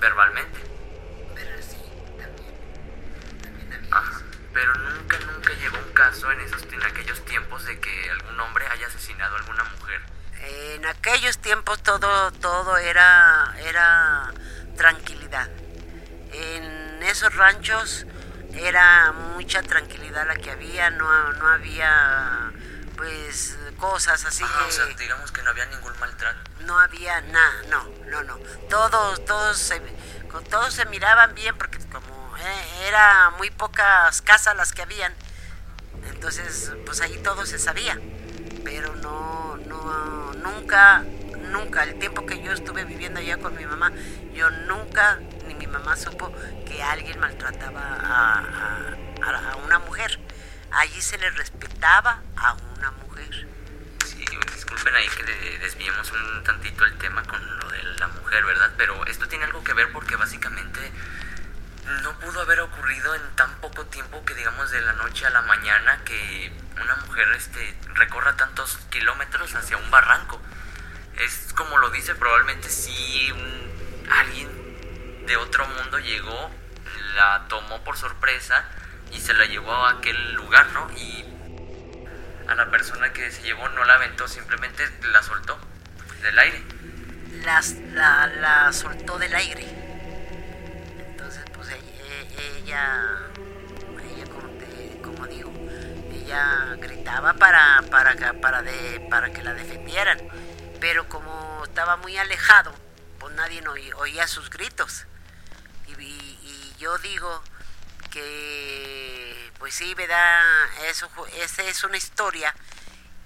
verbalmente. 0.00 0.60
Pero 1.34 1.62
sí, 1.62 1.76
también, 3.38 3.88
Pero 4.52 4.74
nunca, 4.74 5.18
nunca 5.20 5.52
llegó 5.54 5.78
un 5.78 5.92
caso 5.92 6.30
en, 6.32 6.40
esos, 6.40 6.62
en 6.64 6.82
aquellos 6.82 7.24
tiempos 7.24 7.64
de 7.66 7.78
que 7.80 8.10
algún 8.10 8.38
hombre 8.40 8.66
haya 8.66 8.86
asesinado 8.86 9.36
a 9.36 9.38
alguna 9.38 9.64
mujer. 9.64 10.00
En 10.42 10.86
aquellos 10.86 11.38
tiempos 11.38 11.82
todo, 11.82 12.32
todo 12.32 12.76
era, 12.78 13.54
era 13.58 14.32
tranquilidad. 14.76 15.48
En 16.32 17.02
esos 17.02 17.34
ranchos 17.34 18.06
era 18.54 19.12
mucha 19.12 19.62
tranquilidad 19.62 20.26
la 20.26 20.36
que 20.36 20.50
había, 20.50 20.90
no, 20.90 21.32
no 21.34 21.48
había 21.48 22.29
pues 23.00 23.56
cosas 23.78 24.22
así 24.26 24.44
Ah, 24.46 24.60
o 24.62 24.66
que 24.66 24.72
sea, 24.72 24.84
digamos 24.84 25.32
que 25.32 25.42
no 25.42 25.48
había 25.50 25.64
ningún 25.66 25.98
maltrato. 25.98 26.38
no 26.66 26.78
había 26.78 27.22
nada, 27.22 27.62
no, 27.70 27.88
no, 28.10 28.22
no. 28.24 28.36
Todos, 28.68 29.24
todos 29.24 29.56
se, 29.56 29.80
todos 30.50 30.74
se 30.74 30.84
miraban 30.84 31.34
bien 31.34 31.56
porque 31.56 31.78
como 31.90 32.36
eh, 32.36 32.86
era 32.88 33.30
muy 33.38 33.48
pocas 33.50 34.20
casas 34.20 34.54
las 34.54 34.72
que 34.74 34.82
habían, 34.82 35.14
entonces 36.10 36.72
pues 36.84 37.00
ahí 37.00 37.16
todo 37.22 37.46
se 37.46 37.58
sabía. 37.58 37.98
Pero 38.64 38.94
no, 38.96 39.56
no, 39.64 40.34
nunca, 40.34 41.02
nunca, 41.48 41.84
el 41.84 41.98
tiempo 41.98 42.26
que 42.26 42.42
yo 42.42 42.52
estuve 42.52 42.84
viviendo 42.84 43.20
allá 43.20 43.38
con 43.38 43.56
mi 43.56 43.64
mamá, 43.64 43.92
yo 44.34 44.50
nunca, 44.50 45.18
ni 45.46 45.54
mi 45.54 45.66
mamá 45.66 45.96
supo 45.96 46.30
que 46.66 46.82
alguien 46.82 47.18
maltrataba 47.18 47.80
a- 47.80 48.94
a 49.22 49.56
una 49.64 49.78
mujer. 49.78 50.20
Allí 50.72 51.00
se 51.00 51.18
le 51.18 51.30
respetaba 51.30 52.20
a 52.36 52.52
una 52.76 52.90
mujer. 52.92 53.46
Sí, 54.06 54.24
disculpen 54.54 54.94
ahí 54.94 55.08
que 55.08 55.24
de- 55.24 55.58
desviemos 55.58 56.10
un 56.12 56.44
tantito 56.44 56.84
el 56.84 56.96
tema 56.98 57.22
con 57.24 57.58
lo 57.58 57.68
de 57.70 57.82
la 57.98 58.08
mujer, 58.08 58.44
¿verdad? 58.44 58.70
Pero 58.76 59.04
esto 59.06 59.26
tiene 59.28 59.44
algo 59.44 59.64
que 59.64 59.72
ver 59.72 59.90
porque 59.92 60.16
básicamente 60.16 60.92
no 62.02 62.18
pudo 62.20 62.40
haber 62.42 62.60
ocurrido 62.60 63.14
en 63.14 63.22
tan 63.36 63.52
poco 63.56 63.84
tiempo 63.86 64.24
que 64.24 64.34
digamos 64.34 64.70
de 64.70 64.80
la 64.80 64.92
noche 64.92 65.26
a 65.26 65.30
la 65.30 65.42
mañana 65.42 66.00
que 66.04 66.52
una 66.80 66.94
mujer 66.96 67.28
este 67.32 67.76
recorra 67.94 68.36
tantos 68.36 68.78
kilómetros 68.90 69.54
hacia 69.54 69.76
un 69.76 69.90
barranco. 69.90 70.40
Es 71.16 71.52
como 71.54 71.78
lo 71.78 71.90
dice, 71.90 72.14
probablemente 72.14 72.70
sí 72.70 73.30
un- 73.32 74.08
alguien 74.10 75.26
de 75.26 75.36
otro 75.36 75.66
mundo 75.66 75.98
llegó, 75.98 76.50
la 77.16 77.46
tomó 77.48 77.82
por 77.84 77.96
sorpresa 77.96 78.64
y 79.12 79.20
se 79.20 79.34
la 79.34 79.44
llevó 79.46 79.72
a 79.72 79.90
aquel 79.92 80.34
lugar, 80.34 80.66
¿no? 80.72 80.90
Y 80.96 81.24
a 82.48 82.54
la 82.54 82.70
persona 82.70 83.12
que 83.12 83.30
se 83.30 83.42
llevó 83.42 83.68
no 83.70 83.84
la 83.84 83.94
aventó, 83.94 84.26
simplemente 84.28 84.84
la 85.12 85.22
soltó 85.22 85.58
del 86.22 86.38
aire. 86.38 86.62
las, 87.44 87.72
la, 87.92 88.26
la 88.26 88.72
soltó 88.72 89.18
del 89.18 89.34
aire. 89.34 89.64
Entonces, 91.10 91.42
pues 91.54 91.68
e- 91.70 91.78
e- 91.78 92.58
ella, 92.58 93.04
ella 94.14 94.24
como, 94.26 94.48
te- 94.58 95.00
como 95.02 95.26
digo, 95.26 95.52
ella 96.12 96.76
gritaba 96.80 97.34
para, 97.34 97.82
para, 97.90 98.14
para, 98.40 98.62
de, 98.62 99.06
para 99.10 99.32
que 99.32 99.42
la 99.42 99.54
defendieran. 99.54 100.18
Pero 100.80 101.08
como 101.08 101.62
estaba 101.64 101.96
muy 101.98 102.16
alejado, 102.16 102.74
pues 103.18 103.34
nadie 103.34 103.60
no 103.62 103.72
oí- 103.72 103.92
oía 103.96 104.26
sus 104.26 104.50
gritos. 104.50 105.06
Y 105.98 106.74
yo 106.78 106.96
digo 106.98 107.42
que, 108.10 108.99
pues 109.60 109.74
sí, 109.74 109.94
¿verdad? 109.94 110.42
Eso, 110.88 111.08
esa 111.36 111.62
es 111.62 111.84
una 111.84 111.96
historia 111.96 112.52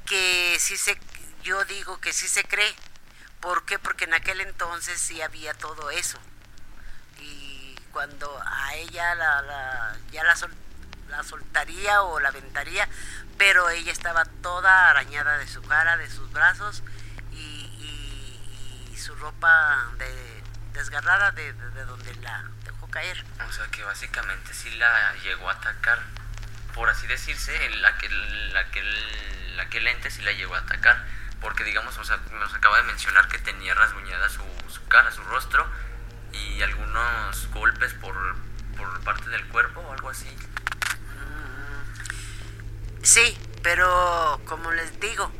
que 0.05 0.57
sí 0.61 0.77
se, 0.77 0.99
yo 1.43 1.65
digo 1.65 1.99
que 2.01 2.13
sí 2.13 2.29
se 2.29 2.45
cree. 2.45 2.75
¿Por 3.41 3.65
qué? 3.65 3.79
Porque 3.79 4.05
en 4.05 4.13
aquel 4.15 4.41
entonces 4.43 5.01
sí 5.01 5.23
había 5.23 5.55
todo 5.55 5.91
eso. 5.91 6.19
Y 7.21 7.77
cuando 7.93 8.43
a 8.47 8.75
ella 8.75 9.15
la, 9.15 9.41
la- 9.43 9.97
ya 10.11 10.25
la, 10.25 10.35
sol- 10.37 10.55
la 11.09 11.23
soltaría 11.23 12.03
o 12.03 12.21
la 12.21 12.29
aventaría, 12.31 12.89
pero 13.39 13.71
ella 13.71 13.93
estaba 13.93 14.25
toda 14.43 14.91
arañada 14.91 15.39
de 15.39 15.47
su 15.47 15.63
cara, 15.63 15.97
de 15.97 16.11
sus 16.11 16.31
brazos 16.33 16.83
y, 17.33 17.37
y- 17.39 18.97
su 18.99 19.15
ropa 19.17 19.91
de, 19.99 20.43
desgarrada 20.73 21.31
de, 21.33 21.53
de- 21.53 21.71
de 21.71 21.85
donde 21.85 22.15
la 22.17 22.43
dejó 22.65 22.89
caer. 22.91 23.23
O 23.47 23.53
sea 23.53 23.67
que 23.69 23.85
básicamente 23.85 24.55
sí 24.55 24.71
la 24.77 25.15
llegó 25.23 25.49
a 25.51 25.53
atacar. 25.53 25.99
Por 26.75 26.89
así 26.91 27.07
decirse, 27.07 27.67
el, 27.67 27.85
aquel, 27.85 28.57
aquel, 28.57 29.61
aquel 29.61 29.87
ente 29.87 30.11
sí 30.11 30.23
la 30.23 30.33
llegó 30.33 30.55
a 30.55 30.59
atacar. 30.59 31.05
Porque 31.41 31.63
digamos, 31.65 31.97
o 31.99 32.03
nos 32.39 32.55
acaba 32.55 32.79
de 32.79 32.85
mencionar 32.85 33.29
que 33.29 33.39
tenía 33.39 33.75
rasguñada 33.75 34.29
su, 34.31 34.43
su 34.69 34.85
cara, 34.89 35.11
su 35.13 35.23
rostro 35.25 35.67
y 36.33 36.63
algunos 36.63 37.49
golpes 37.51 37.93
por, 37.95 38.15
por 38.77 39.01
parte 39.03 39.29
del 39.31 39.47
cuerpo 39.49 39.81
o 39.81 39.93
algo 39.93 40.09
así. 40.11 40.35
Sí, 43.03 43.39
pero 43.63 44.41
como 44.47 44.73
les 44.73 44.99
digo, 45.01 45.31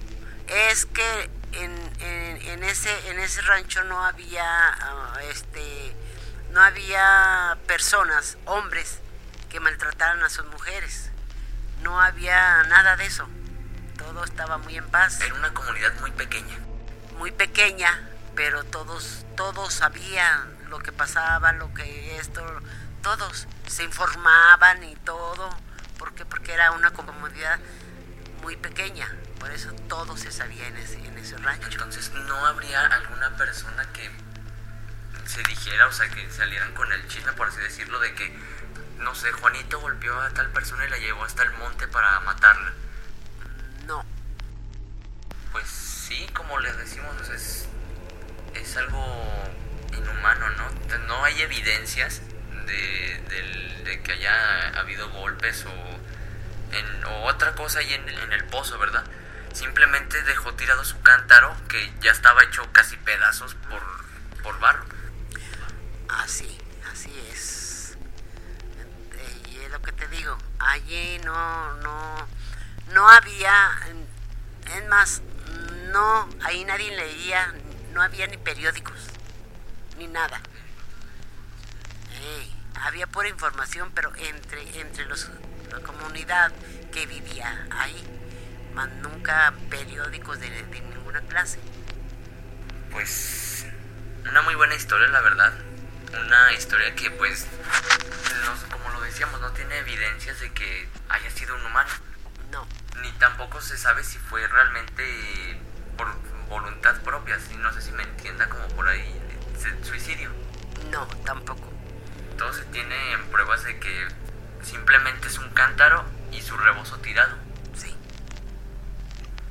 es 0.49 0.85
que 0.87 1.31
en, 1.53 1.73
en- 2.01 2.43
en 2.43 2.65
ese 2.65 3.11
en 3.11 3.19
ese 3.19 3.41
rancho 3.43 3.83
no 3.85 4.05
había 4.05 4.45
ah, 4.45 5.15
este 5.31 5.97
no 6.51 6.61
había 6.61 7.57
personas, 7.67 8.37
hombres 8.45 8.99
que 9.51 9.61
maltrataran 9.61 10.23
a 10.23 10.29
sus 10.31 10.45
mujeres. 10.47 11.11
No 11.85 12.01
había 12.01 12.65
nada 12.65 12.97
de 12.97 13.07
eso. 13.07 13.29
Todo 13.97 14.25
estaba 14.25 14.59
muy 14.59 14.77
en 14.77 14.89
paz, 14.89 15.21
Era 15.21 15.35
una 15.35 15.55
comunidad 15.55 15.93
muy 16.01 16.11
pequeña. 16.11 16.59
muy 17.19 17.31
pequeña, 17.31 18.09
pero 18.35 18.65
todos 18.65 19.25
todos 19.37 19.73
sabían 19.75 20.53
lo 20.69 20.79
que 20.79 20.91
pasaba, 20.93 21.53
lo 21.53 21.73
que 21.75 22.17
esto, 22.17 22.43
todos 23.03 23.47
se 23.67 23.85
informaban 23.85 24.83
y 24.83 24.97
todo. 24.97 25.49
¿Por 25.99 26.15
qué? 26.15 26.25
Porque 26.25 26.53
era 26.53 26.73
una 26.73 26.91
comunidad 26.91 27.61
muy 28.43 28.57
pequeña. 28.57 29.07
Por 29.39 29.51
eso 29.51 29.71
todo 29.89 30.17
se 30.17 30.33
sabía 30.33 30.67
en 30.67 30.77
ese, 30.79 30.99
en 31.05 31.19
ese 31.19 31.37
rancho. 31.37 31.69
Entonces 31.71 32.11
no 32.13 32.47
habría 32.47 32.87
alguna 32.87 33.37
persona 33.37 33.85
que 33.93 34.11
se 35.27 35.43
dijera, 35.43 35.87
o 35.87 35.93
sea, 35.93 36.09
que 36.09 36.31
salieran 36.31 36.73
con 36.75 36.91
el 36.93 37.07
chisme, 37.09 37.33
por 37.35 37.49
así 37.49 37.61
decirlo, 37.61 37.99
de 38.01 38.15
que, 38.15 38.37
no 38.99 39.15
sé, 39.15 39.33
Juanito 39.33 39.81
golpeó 39.81 40.21
a 40.21 40.31
tal 40.31 40.51
persona 40.51 40.87
y 40.87 40.91
la 40.91 40.99
llevó 40.99 41.25
hasta 41.25 41.43
el 41.43 41.53
monte 41.53 41.89
para 41.89 42.21
matarla. 42.21 42.73
No, 43.87 44.05
Pues 45.53 45.67
sí, 45.69 46.27
como 46.35 46.59
les 46.61 46.77
decimos, 46.77 47.29
es, 47.31 47.67
es 48.55 48.77
algo 48.77 49.03
inhumano, 49.93 50.49
¿no? 50.51 50.71
No 51.07 51.25
hay 51.25 51.41
evidencias 51.43 52.23
de, 52.67 53.83
de 53.85 54.03
que 54.03 54.13
haya 54.13 54.79
habido 54.79 55.11
golpes 55.11 55.65
o, 55.67 56.75
en, 56.75 57.05
o 57.05 57.25
otra 57.27 57.55
cosa 57.55 57.79
ahí 57.81 57.93
en, 57.95 58.09
en 58.09 58.33
el 58.33 58.45
pozo, 58.47 58.79
¿verdad? 58.79 59.05
Simplemente 59.53 60.21
dejó 60.25 60.55
tirado 60.55 60.85
su 60.85 61.01
cántaro 61.03 61.55
que 61.69 61.93
ya 62.01 62.11
estaba 62.11 62.43
hecho 62.45 62.67
casi 62.73 62.97
pedazos 62.97 63.55
por, 63.55 63.83
por 64.43 64.59
barro. 64.59 64.85
así, 66.09 66.59
así 66.93 67.13
es. 67.31 67.97
Eh, 69.13 69.43
Y 69.51 69.57
es 69.59 69.71
lo 69.71 69.81
que 69.83 69.93
te 69.93 70.09
digo, 70.09 70.37
allí 70.75 71.19
no, 71.25 71.75
no, 71.75 72.29
no 72.93 73.09
había, 73.09 73.71
es 74.77 74.89
más, 74.89 75.23
no, 75.93 76.29
ahí 76.45 76.65
nadie 76.65 76.95
leía, 76.97 77.55
no 77.93 78.03
había 78.03 78.27
ni 78.27 78.37
periódicos, 78.37 78.99
ni 79.99 80.07
nada. 80.09 80.41
Había 82.83 83.07
pura 83.07 83.29
información, 83.29 83.91
pero 83.95 84.13
entre, 84.17 84.81
entre 84.81 85.07
los, 85.07 85.31
la 85.71 85.81
comunidad 85.81 86.53
que 86.93 87.07
vivía 87.07 87.67
ahí, 87.71 88.05
más 88.75 88.89
nunca 89.03 89.55
periódicos 89.71 90.39
de, 90.41 90.51
de 90.51 90.81
ninguna 90.81 91.21
clase. 91.23 91.59
Pues 92.91 93.67
una 94.29 94.43
muy 94.43 94.55
buena 94.55 94.75
historia, 94.75 95.09
la 95.09 95.21
verdad. 95.23 95.53
Una 96.27 96.53
historia 96.53 96.95
que 96.95 97.11
pues, 97.13 97.47
no- 98.45 98.69
decíamos, 99.05 99.41
no 99.41 99.53
tiene 99.53 99.79
evidencias 99.79 100.41
de 100.41 100.53
que 100.53 100.89
haya 101.09 101.31
sido 101.31 101.55
un 101.57 101.65
humano. 101.67 101.91
No, 102.51 102.67
Ni 103.03 103.11
tampoco 103.13 103.61
se 103.61 103.77
sabe 103.77 104.05
si 104.05 104.19
fue 104.19 104.47
realmente 104.47 105.61
por 105.97 106.09
voluntad 106.49 107.01
propia, 107.03 107.39
si 107.41 107.57
no 107.57 107.73
sé 107.73 107.83
si 107.83 107.93
me 107.93 108.03
entienda 108.03 108.49
como 108.49 108.67
por 108.69 108.89
ahí, 108.89 109.21
suicidio. 109.83 110.31
no, 110.91 111.07
tampoco. 111.25 111.73
Todo 112.39 112.53
se 112.53 112.65
tiene 112.67 113.13
en 113.13 113.25
pruebas 113.31 113.65
de 113.65 113.79
que 113.79 114.09
simplemente 114.63 115.29
es 115.29 115.39
un 115.39 115.51
cántaro 115.51 116.05
y 116.33 116.41
su 116.43 116.57
rebozo 116.57 116.99
tirado. 116.99 117.37
Sí. 117.77 117.97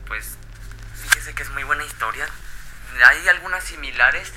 Pues 0.07 0.37
fíjese 1.01 1.33
que 1.33 1.43
es 1.43 1.49
muy 1.51 1.63
buena 1.63 1.83
historia. 1.85 2.27
Hay 3.05 3.27
algunas 3.29 3.63
similares, 3.63 4.31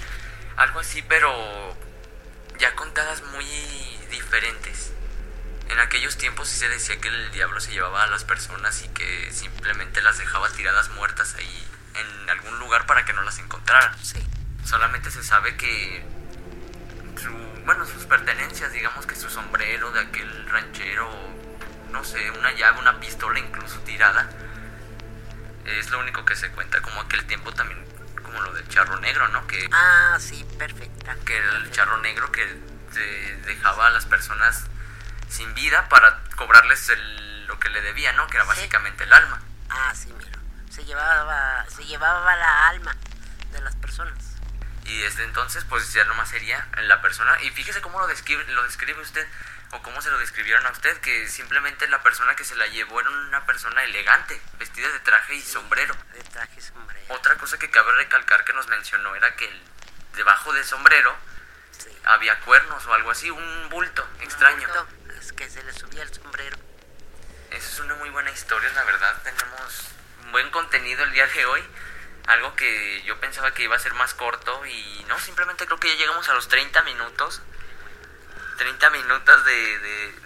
algo 0.56 0.80
así, 0.80 1.02
pero 1.02 1.76
ya 2.58 2.74
contadas 2.74 3.22
muy 3.32 3.44
diferentes. 4.10 4.92
En 5.68 5.78
aquellos 5.80 6.16
tiempos 6.16 6.48
sí 6.48 6.56
se 6.58 6.68
decía 6.68 6.98
que 7.00 7.08
el 7.08 7.30
diablo 7.32 7.60
se 7.60 7.72
llevaba 7.72 8.04
a 8.04 8.06
las 8.06 8.24
personas 8.24 8.82
y 8.82 8.88
que 8.88 9.30
simplemente 9.32 10.00
las 10.02 10.18
dejaba 10.18 10.48
tiradas 10.50 10.88
muertas 10.90 11.34
ahí 11.34 11.68
en 11.94 12.30
algún 12.30 12.58
lugar 12.58 12.86
para 12.86 13.04
que 13.04 13.12
no 13.12 13.22
las 13.22 13.38
encontraran. 13.38 13.96
Sí. 14.02 14.24
Solamente 14.64 15.10
se 15.10 15.22
sabe 15.24 15.56
que 15.56 16.04
su, 17.20 17.30
bueno, 17.64 17.84
sus 17.86 18.04
pertenencias, 18.06 18.72
digamos 18.72 19.06
que 19.06 19.16
su 19.16 19.28
sombrero 19.30 19.90
de 19.92 20.00
aquel 20.00 20.48
ranchero, 20.48 21.08
no 21.90 22.04
sé, 22.04 22.30
una 22.30 22.52
llave, 22.52 22.78
una 22.80 23.00
pistola 23.00 23.38
incluso 23.38 23.78
tirada, 23.80 24.28
es 25.64 25.90
lo 25.90 25.98
único 25.98 26.24
que 26.24 26.36
se 26.36 26.50
cuenta, 26.50 26.80
como 26.80 27.00
aquel 27.00 27.24
tiempo 27.26 27.52
también, 27.52 27.84
como 28.22 28.40
lo 28.40 28.52
del 28.52 28.68
charro 28.68 28.98
negro, 29.00 29.26
¿no? 29.28 29.46
Que, 29.46 29.68
Ah, 29.72 30.16
sí, 30.20 30.44
perfecta. 30.58 31.16
que 31.24 31.36
el 31.38 31.70
charro 31.72 31.96
negro 31.98 32.30
que 32.30 32.44
dejaba 33.46 33.88
a 33.88 33.90
las 33.90 34.06
personas 34.06 34.64
sin 35.28 35.54
vida 35.54 35.88
para 35.88 36.20
cobrarles 36.36 36.92
lo 37.46 37.58
que 37.58 37.68
le 37.70 37.80
debía, 37.80 38.12
¿no? 38.12 38.26
Que 38.28 38.36
era 38.36 38.44
básicamente 38.44 39.04
el 39.04 39.12
alma. 39.12 39.40
Ah, 39.70 39.92
sí, 39.94 40.12
mira. 40.12 40.38
Se 40.70 40.84
llevaba, 40.84 41.64
se 41.68 41.84
llevaba 41.84 42.36
la 42.36 42.68
alma 42.68 42.96
de 43.52 43.60
las 43.60 43.74
personas. 43.76 44.18
Y 44.84 45.00
desde 45.00 45.24
entonces, 45.24 45.64
pues 45.64 45.92
ya 45.92 46.04
nomás 46.04 46.28
sería 46.28 46.68
la 46.82 47.00
persona. 47.00 47.40
Y 47.42 47.50
fíjese 47.50 47.80
cómo 47.80 47.98
lo 47.98 48.06
describe, 48.06 48.44
lo 48.52 48.62
describe 48.62 49.00
usted, 49.00 49.26
o 49.72 49.82
cómo 49.82 50.00
se 50.00 50.10
lo 50.10 50.18
describieron 50.18 50.64
a 50.66 50.70
usted, 50.70 50.96
que 51.00 51.28
simplemente 51.28 51.88
la 51.88 52.02
persona 52.02 52.36
que 52.36 52.44
se 52.44 52.54
la 52.54 52.66
llevó 52.68 53.00
era 53.00 53.10
una 53.10 53.44
persona 53.46 53.82
elegante, 53.82 54.40
vestida 54.58 54.88
de 54.88 55.00
traje 55.00 55.34
y 55.34 55.42
sombrero. 55.42 55.94
De 56.12 56.22
traje 56.22 56.54
y 56.58 56.62
sombrero. 56.62 57.14
Otra 57.14 57.34
cosa 57.36 57.58
que 57.58 57.70
cabe 57.70 57.92
recalcar 57.92 58.44
que 58.44 58.52
nos 58.52 58.68
mencionó 58.68 59.14
era 59.16 59.34
que 59.34 59.50
debajo 60.14 60.52
del 60.52 60.64
sombrero 60.64 61.14
había 62.04 62.38
cuernos 62.40 62.86
o 62.86 62.94
algo 62.94 63.10
así, 63.10 63.30
un 63.30 63.68
bulto 63.68 64.08
extraño. 64.20 64.68
Es 65.18 65.32
que 65.32 65.48
se 65.48 65.62
le 65.62 65.72
subía 65.72 66.02
el 66.02 66.12
sombrero. 66.12 66.56
Esa 67.50 67.68
es 67.68 67.80
una 67.80 67.94
muy 67.94 68.10
buena 68.10 68.30
historia, 68.30 68.70
la 68.74 68.84
verdad. 68.84 69.22
Tenemos 69.22 69.88
buen 70.30 70.50
contenido 70.50 71.04
el 71.04 71.12
día 71.12 71.26
de 71.26 71.46
hoy. 71.46 71.62
Algo 72.26 72.54
que 72.56 73.02
yo 73.04 73.18
pensaba 73.20 73.52
que 73.54 73.62
iba 73.62 73.76
a 73.76 73.78
ser 73.78 73.94
más 73.94 74.14
corto 74.14 74.66
y 74.66 75.04
no, 75.08 75.18
simplemente 75.20 75.64
creo 75.66 75.78
que 75.78 75.88
ya 75.88 75.94
llegamos 75.94 76.28
a 76.28 76.34
los 76.34 76.48
30 76.48 76.82
minutos. 76.82 77.40
30 78.58 78.90
minutos 78.90 79.44
de, 79.44 79.78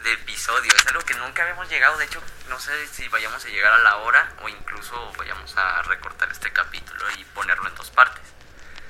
de, 0.02 0.12
episodio. 0.12 0.72
Es 0.74 0.86
algo 0.86 1.02
que 1.02 1.14
nunca 1.14 1.42
habíamos 1.42 1.68
llegado. 1.68 1.98
De 1.98 2.04
hecho, 2.04 2.22
no 2.48 2.58
sé 2.60 2.86
si 2.86 3.08
vayamos 3.08 3.44
a 3.44 3.48
llegar 3.48 3.72
a 3.72 3.78
la 3.78 3.96
hora 3.96 4.32
o 4.42 4.48
incluso 4.48 5.12
vayamos 5.18 5.56
a 5.56 5.82
recortar 5.82 6.30
este 6.30 6.52
capítulo 6.52 7.04
y 7.18 7.24
ponerlo 7.24 7.68
en 7.68 7.74
dos 7.74 7.90
partes. 7.90 8.22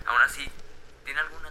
Aún 0.07 0.21
así, 0.21 0.51
¿tiene 1.05 1.21
alguna 1.21 1.51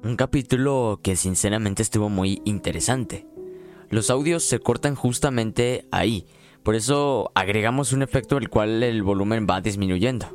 Un 0.00 0.14
capítulo 0.14 1.00
que 1.02 1.16
sinceramente 1.16 1.82
estuvo 1.82 2.08
muy 2.08 2.40
interesante. 2.44 3.26
Los 3.90 4.10
audios 4.10 4.44
se 4.44 4.60
cortan 4.60 4.94
justamente 4.94 5.86
ahí 5.90 6.24
Por 6.62 6.76
eso 6.76 7.32
agregamos 7.34 7.92
un 7.92 8.02
efecto 8.02 8.36
el 8.36 8.48
cual 8.48 8.84
el 8.84 9.02
volumen 9.02 9.48
va 9.50 9.60
disminuyendo. 9.60 10.26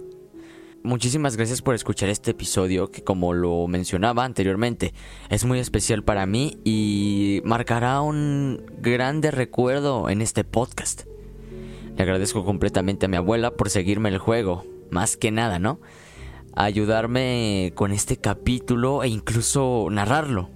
Muchísimas 0.84 1.38
gracias 1.38 1.62
por 1.62 1.76
escuchar 1.76 2.10
este 2.10 2.32
episodio 2.32 2.92
que 2.92 3.06
como 3.06 3.32
lo 3.32 3.66
mencionaba 3.68 4.26
anteriormente 4.26 4.94
es 5.30 5.46
muy 5.46 5.60
especial 5.60 6.04
para 6.04 6.26
mí 6.26 6.58
y 6.66 7.42
marcará 7.46 8.02
un 8.02 8.66
grande 8.80 9.32
recuerdo 9.32 10.10
en 10.10 10.22
este 10.22 10.44
podcast. 10.44 11.04
Le 11.96 12.04
agradezco 12.04 12.44
completamente 12.44 13.06
a 13.06 13.10
mi 13.10 13.16
abuela 13.16 13.52
por 13.52 13.70
seguirme 13.70 14.10
el 14.10 14.18
juego, 14.18 14.66
más 14.90 15.16
que 15.16 15.32
nada, 15.32 15.58
¿no? 15.58 15.80
Ayudarme 16.56 17.72
con 17.76 17.92
este 17.92 18.18
capítulo 18.18 19.04
e 19.04 19.08
incluso 19.08 19.88
narrarlo. 19.90 20.50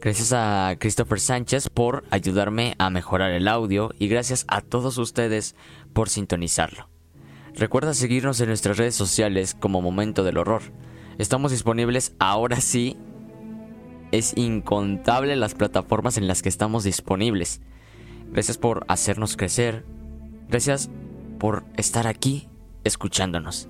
Gracias 0.00 0.32
a 0.32 0.76
Christopher 0.78 1.20
Sánchez 1.20 1.68
por 1.68 2.04
ayudarme 2.10 2.74
a 2.78 2.88
mejorar 2.88 3.32
el 3.32 3.48
audio 3.48 3.90
y 3.98 4.08
gracias 4.08 4.46
a 4.48 4.62
todos 4.62 4.96
ustedes 4.96 5.54
por 5.92 6.08
sintonizarlo. 6.08 6.88
Recuerda 7.54 7.92
seguirnos 7.92 8.40
en 8.40 8.48
nuestras 8.48 8.78
redes 8.78 8.94
sociales 8.94 9.54
como 9.58 9.82
Momento 9.82 10.24
del 10.24 10.38
Horror. 10.38 10.62
Estamos 11.18 11.50
disponibles 11.50 12.14
ahora 12.18 12.60
sí. 12.60 12.96
Es 14.12 14.36
incontable 14.36 15.36
las 15.36 15.54
plataformas 15.54 16.16
en 16.16 16.26
las 16.28 16.40
que 16.40 16.48
estamos 16.48 16.84
disponibles. 16.84 17.60
Gracias 18.32 18.56
por 18.56 18.84
hacernos 18.88 19.36
crecer. 19.36 19.84
Gracias 20.48 20.88
por 21.38 21.64
estar 21.76 22.06
aquí 22.06 22.48
escuchándonos. 22.84 23.68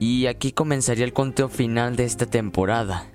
Y 0.00 0.26
aquí 0.26 0.52
comenzaría 0.52 1.04
el 1.04 1.12
conteo 1.12 1.48
final 1.48 1.96
de 1.96 2.04
esta 2.04 2.26
temporada. 2.26 3.10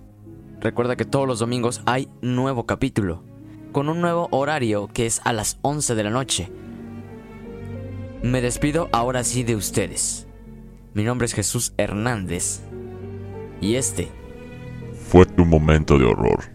Recuerda 0.60 0.96
que 0.96 1.06
todos 1.06 1.28
los 1.28 1.40
domingos 1.40 1.82
hay 1.86 2.10
nuevo 2.22 2.66
capítulo, 2.66 3.24
con 3.72 3.90
un 3.90 4.02
nuevo 4.02 4.28
horario 4.32 4.88
que 4.88 5.06
es 5.06 5.22
a 5.24 5.34
las 5.34 5.60
11 5.62 5.96
de 5.96 6.04
la 6.04 6.10
noche. 6.10 6.52
Me 8.22 8.42
despido 8.42 8.90
ahora 8.92 9.24
sí 9.24 9.44
de 9.44 9.56
ustedes. 9.56 10.28
Mi 10.94 11.04
nombre 11.04 11.26
es 11.26 11.34
Jesús 11.34 11.74
Hernández 11.78 12.62
y 13.60 13.76
este 13.76 14.12
fue 15.10 15.26
tu 15.26 15.46
momento 15.46 15.98
de 15.98 16.06
horror. 16.06 16.53